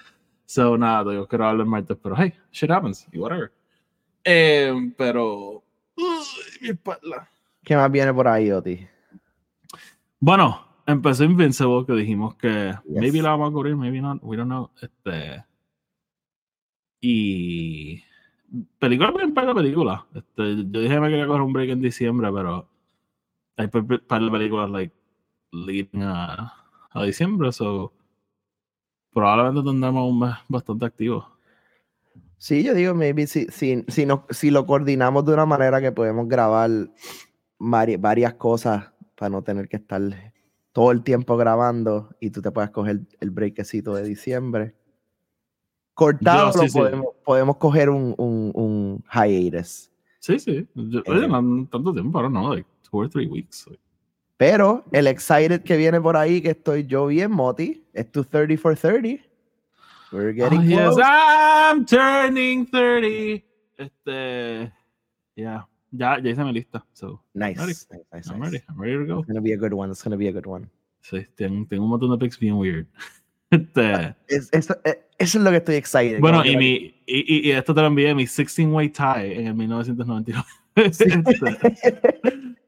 So, 0.51 0.79
nada, 0.79 1.11
tengo 1.11 1.29
que 1.29 1.37
grabarlo 1.37 1.63
el 1.63 1.69
martes, 1.69 1.95
pero 2.03 2.15
hey, 2.17 2.33
shit 2.51 2.71
happens, 2.71 3.07
y 3.13 3.19
whatever. 3.19 3.53
Eh, 4.25 4.73
pero. 4.97 5.63
uy, 5.95 6.25
mi 6.63 6.69
espalda. 6.71 7.29
¿Qué 7.63 7.77
más 7.77 7.93
viene 7.93 8.15
por 8.15 8.27
ahí, 8.29 8.51
Oti? 8.51 8.87
Bueno, 10.19 10.65
empezó 10.87 11.25
Invincible, 11.25 11.85
que 11.87 11.93
dijimos 11.93 12.35
que 12.37 12.73
Yes. 12.87 12.99
maybe 12.99 13.21
la 13.21 13.31
vamos 13.33 13.51
a 13.51 13.53
cubrir, 13.53 13.77
maybe 13.77 14.01
not, 14.01 14.21
we 14.23 14.39
don't 14.39 14.49
know. 14.49 14.71
Este. 14.81 15.45
Y. 17.03 18.03
Película, 18.79 19.11
un 19.11 19.35
par 19.35 19.47
de 19.49 19.55
películas. 19.55 20.01
Este, 20.15 20.57
yo 20.71 20.81
dije 20.81 20.95
que 20.95 21.01
me 21.01 21.11
quería 21.11 21.27
coger 21.27 21.43
un 21.43 21.53
break 21.53 21.69
en 21.71 21.83
diciembre, 21.83 22.31
pero 22.33 22.67
hay 23.59 23.69
un 23.71 24.01
par 24.09 24.23
de 24.23 24.31
películas, 24.31 24.71
like, 24.71 24.95
leading 25.53 26.03
a, 26.05 26.55
a 26.91 27.03
diciembre, 27.05 27.53
so. 27.53 27.93
Probablemente 29.19 29.69
tendremos 29.69 30.11
un 30.13 30.21
mes 30.21 30.35
bastante 30.49 30.85
activo. 30.87 31.27
Sí, 32.37 32.63
yo 32.63 32.73
digo, 32.73 32.95
maybe 32.95 33.27
si, 33.27 33.47
si, 33.47 33.85
si, 33.89 34.07
no- 34.07 34.25
si 34.31 34.51
lo 34.53 34.65
coordinamos 34.65 35.25
de 35.25 35.33
una 35.35 35.45
manera 35.45 35.81
que 35.81 35.91
podemos 35.91 36.29
grabar 36.29 36.71
vari- 37.59 38.01
varias 38.01 38.35
cosas 38.35 38.93
para 39.17 39.31
no 39.31 39.43
tener 39.43 39.69
que 39.69 39.77
estar 39.79 40.01
todo 40.73 40.93
el 40.93 41.03
tiempo 41.03 41.37
grabando 41.37 42.15
y 42.21 42.31
tú 42.31 42.41
te 42.41 42.53
puedas 42.53 42.71
coger 42.71 43.01
el 43.19 43.31
breakcito 43.31 43.93
de 43.97 44.05
diciembre. 44.05 44.77
Cortado 45.95 46.53
Yo, 46.55 46.69
sí. 46.69 46.79
podemos, 46.79 47.07
podemos 47.25 47.57
coger 47.57 47.91
un, 47.91 48.15
un, 48.19 48.53
un 48.55 49.05
hiatus. 49.13 49.91
Sí, 50.21 50.39
sí. 50.39 50.65
Yo- 50.75 51.01
Eh. 51.01 51.11
oye, 51.11 51.27
no 51.27 51.67
tanto 51.71 51.93
tiempo, 51.93 52.19
ahora 52.19 52.31
no, 52.31 52.55
like 52.55 52.69
two 52.89 53.01
or 53.01 53.09
three 53.09 53.27
weeks. 53.27 53.67
like. 53.67 53.81
Pero 54.37 54.85
el 54.93 55.09
excited 55.09 55.63
que 55.65 55.77
viene 55.77 56.01
por 56.01 56.17
ahí, 56.17 56.41
que 56.41 56.51
estoy 56.51 56.87
yo 56.87 57.07
bien, 57.09 57.33
Moti, 57.33 57.85
es 57.99 58.13
tu 58.13 58.23
30 58.25 58.57
for 58.57 58.75
30. 58.77 59.21
We're 60.13 60.33
getting 60.33 60.61
Oh, 60.61 60.63
yes. 60.63 60.97
I'm 61.03 61.85
turning 61.85 62.67
30. 62.67 63.45
Este, 63.77 64.73
yeah, 65.37 65.65
ya, 65.93 66.19
ya 66.19 66.31
hice 66.31 66.45
mi 66.45 66.53
lista. 66.53 66.85
So, 66.95 67.21
Nice. 67.35 67.59
ready. 67.59 67.73
nice, 67.73 67.87
nice, 68.13 68.29
I'm 68.31 68.41
nice. 68.41 68.53
ready. 68.53 68.65
I'm 68.69 68.81
ready 68.81 68.97
to 68.99 69.05
go. 69.07 69.19
It's 69.21 69.29
gonna 69.29 69.41
be 69.41 69.53
a 69.53 69.57
good 69.57 69.73
one. 69.75 69.91
It's 69.91 70.03
gonna 70.03 70.17
be 70.17 70.29
a 70.29 70.33
good 70.33 70.47
one. 70.47 70.69
Sí, 71.03 71.27
tengo, 71.37 71.67
tengo 71.69 71.85
un 71.85 71.91
montón 71.91 72.11
de 72.11 72.19
picks 72.19 72.39
bien 72.39 72.57
weird. 72.57 72.87
Este, 73.51 74.15
Es- 74.29 74.51
eso, 74.53 74.77
eh, 74.85 75.07
eso 75.19 75.39
es 75.39 75.45
lo 75.45 75.51
que 75.51 75.57
estoy 75.57 75.77
excited. 75.77 76.21
bueno, 76.21 76.45
y, 76.45 76.55
mi, 76.59 76.95
y, 77.07 77.49
y, 77.49 77.51
esto 77.53 77.75
te 77.75 77.81
lo 77.81 77.87
envié, 77.87 78.15
mi 78.15 78.25
16-way 78.27 78.91
tie 78.91 79.41
en 79.41 79.47
el 79.47 79.55
1999. 79.55 80.45
Este, 80.75 81.07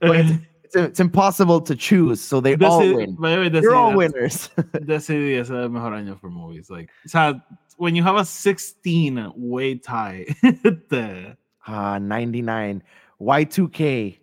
But 0.00 0.26
it's, 0.68 0.76
it's 0.76 1.00
impossible 1.00 1.60
to 1.62 1.74
choose, 1.74 2.20
so 2.20 2.40
they 2.40 2.54
all 2.56 2.78
win. 2.80 3.14
by 3.16 3.30
the 3.36 3.38
way, 3.50 3.60
You're 3.60 3.74
all 3.74 3.94
winners. 3.96 4.50
ese 4.88 5.10
es 5.10 5.50
el 5.50 5.68
mejor 5.68 5.92
año 5.92 6.18
for 6.20 6.30
movies. 6.30 6.68
Like, 6.70 6.90
o 7.04 7.08
sea, 7.08 7.42
when 7.76 7.94
you 7.94 8.02
have 8.02 8.16
a 8.16 8.22
16-way 8.22 9.76
tie, 9.76 10.26
este, 10.44 11.36
Ah, 11.66 11.98
99. 11.98 12.82
Y2K. 13.20 14.18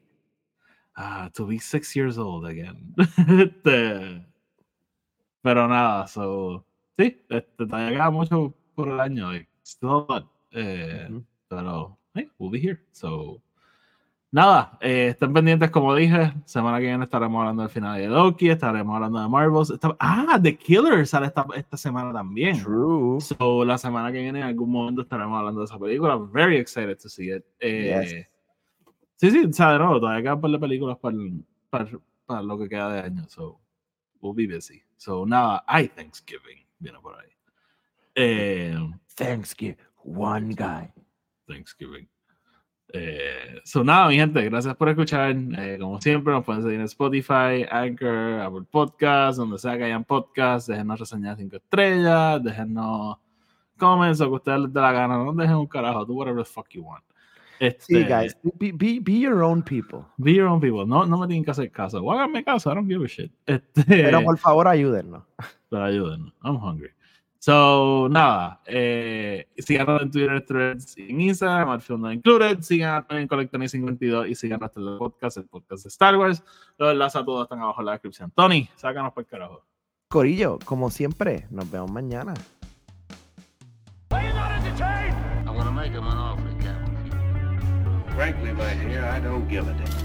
Ah, 0.97 1.29
to 1.33 1.45
be 1.45 1.59
six 1.59 1.95
years 1.95 2.17
old 2.17 2.45
again. 2.45 2.95
Este, 2.97 4.21
pero 5.43 5.67
nada, 5.67 6.07
so, 6.07 6.63
sí, 6.97 7.17
este, 7.29 7.65
todavía 7.67 7.91
queda 7.91 8.11
mucho 8.11 8.53
por 8.75 8.87
el 8.89 8.99
año. 8.99 9.27
Like, 9.31 9.47
still 9.63 9.89
a 9.89 10.05
lot, 10.13 10.27
eh, 10.53 11.07
Ujú. 11.09 11.23
Pero, 11.49 11.97
hey, 12.15 12.27
we'll 12.39 12.49
be 12.49 12.59
here. 12.59 12.81
So, 12.93 13.41
nada, 14.31 14.77
eh, 14.81 15.09
estén 15.09 15.33
pendientes, 15.33 15.69
como 15.71 15.95
dije. 15.95 16.33
Semana 16.45 16.79
que 16.79 16.85
viene 16.85 17.03
estaremos 17.03 17.39
hablando 17.39 17.63
del 17.63 17.71
final 17.71 17.97
de 17.99 18.07
Loki, 18.07 18.49
estaremos 18.49 18.95
hablando 18.95 19.21
de 19.21 19.29
Marvels. 19.29 19.73
Ah, 19.99 20.39
The 20.41 20.57
Killer 20.57 21.05
sale 21.07 21.27
esta, 21.27 21.45
esta 21.55 21.77
semana 21.77 22.11
también. 22.11 22.61
True. 22.61 23.21
So, 23.21 23.63
la 23.63 23.77
semana 23.77 24.11
que 24.11 24.21
viene, 24.21 24.39
en 24.39 24.45
algún 24.45 24.71
momento 24.71 25.01
estaremos 25.01 25.37
hablando 25.37 25.61
de 25.61 25.65
esa 25.65 25.79
película. 25.79 26.17
Very 26.17 26.57
excited 26.57 26.97
to 26.97 27.09
see 27.09 27.31
it. 27.31 27.43
Eh, 27.59 28.03
Yes. 28.03 28.27
Sí, 29.17 29.31
sí, 29.31 29.45
o 29.45 29.53
sea, 29.53 29.71
de 29.71 29.79
nuevo, 29.79 29.99
todavía 29.99 30.23
quedan 30.23 30.41
par 30.41 30.59
películas 30.59 30.97
para, 30.97 31.15
para, 31.69 31.87
para 32.25 32.41
lo 32.41 32.57
que 32.57 32.67
queda 32.67 32.91
de 32.91 32.99
año. 32.99 33.23
So, 33.29 33.61
we'll 34.21 34.35
be 34.35 34.45
busy. 34.45 34.81
So, 34.97 35.25
nada, 35.25 35.63
hay 35.67 35.87
Thanksgiving. 35.87 36.65
Viene 36.79 36.99
por 36.99 37.17
ahí. 37.17 37.29
Eh, 38.15 38.77
Thanksgiving. 39.15 39.77
One 40.03 40.53
guy. 40.53 40.91
Thanksgiving. 41.47 42.09
Eh, 42.97 43.59
so, 43.63 43.83
nada, 43.83 44.07
mi 44.07 44.15
gente, 44.15 44.41
gracias 44.43 44.75
por 44.75 44.89
escuchar. 44.89 45.35
Eh, 45.57 45.77
como 45.79 45.99
siempre, 45.99 46.33
nos 46.33 46.45
pueden 46.45 46.63
seguir 46.63 46.79
en 46.79 46.85
Spotify, 46.85 47.65
Anchor, 47.69 48.41
Apple 48.41 48.65
Podcasts, 48.69 49.37
donde 49.37 49.57
sea 49.57 49.77
que 49.77 49.83
hayan 49.83 50.03
podcasts. 50.03 50.67
Déjenos 50.67 50.99
reseñar 50.99 51.37
cinco 51.37 51.57
estrellas, 51.57 52.43
déjenos 52.43 53.17
comments 53.77 54.21
o 54.21 54.29
que 54.29 54.35
ustedes 54.35 54.59
les 54.61 54.73
dé 54.73 54.81
la 54.81 54.91
gana. 54.91 55.17
No 55.17 55.33
dejen 55.33 55.55
un 55.55 55.67
carajo, 55.67 56.05
do 56.05 56.13
whatever 56.13 56.43
the 56.43 56.49
fuck 56.49 56.69
you 56.69 56.83
want. 56.83 57.03
Este, 57.59 57.85
See, 57.85 58.03
guys, 58.03 58.35
be, 58.59 58.71
be, 58.73 58.99
be 58.99 59.19
your 59.19 59.41
own 59.41 59.61
people. 59.61 60.05
Be 60.17 60.33
your 60.33 60.47
own 60.47 60.59
people. 60.59 60.85
No, 60.85 61.05
no 61.05 61.17
me 61.17 61.27
tienen 61.27 61.45
que 61.45 61.51
hacer 61.51 61.71
caso. 61.71 62.03
O 62.03 62.11
háganme 62.11 62.43
caso. 62.43 62.69
I 62.71 62.75
don't 62.75 62.87
give 62.87 63.03
a 63.03 63.07
shit. 63.07 63.31
Este, 63.45 63.83
Pero 63.87 64.23
por 64.23 64.37
favor, 64.37 64.67
ayúdennos. 64.67 65.23
pero 65.69 65.85
ayúdennos. 65.85 66.33
I'm 66.43 66.57
hungry. 66.57 66.89
So, 67.45 68.07
nada. 68.09 68.59
Eh, 68.65 69.47
síganos 69.59 70.01
en 70.01 70.09
Twitter, 70.09 70.43
Threads 70.43 70.97
y 70.97 71.11
en 71.11 71.21
Instagram, 71.21 71.69
al 71.69 71.79
Film 71.79 72.01
Not 72.01 72.13
Included. 72.13 72.61
Sigan 72.61 73.05
en 73.11 73.27
Collectony 73.27 73.67
52 73.67 74.29
y 74.29 74.33
sigan 74.33 74.59
nuestro 74.59 74.97
podcast, 74.97 75.37
el 75.37 75.45
podcast 75.45 75.83
de 75.83 75.89
Star 75.89 76.17
Wars. 76.17 76.43
Los 76.79 76.91
enlaces 76.91 77.21
a 77.21 77.23
todos 77.23 77.43
están 77.43 77.59
abajo 77.59 77.81
en 77.81 77.85
la 77.85 77.91
descripción. 77.91 78.31
Tony, 78.31 78.67
sácanos 78.75 79.13
por 79.13 79.25
el 79.25 79.27
carajo. 79.27 79.63
Corillo, 80.07 80.57
como 80.65 80.89
siempre, 80.89 81.45
nos 81.51 81.69
vemos 81.69 81.91
mañana. 81.91 82.33
Frankly, 88.15 88.53
my 88.53 88.73
dear, 88.89 89.05
I 89.05 89.19
don't 89.19 89.47
give 89.47 89.67
a 89.67 89.73
damn. 89.73 90.04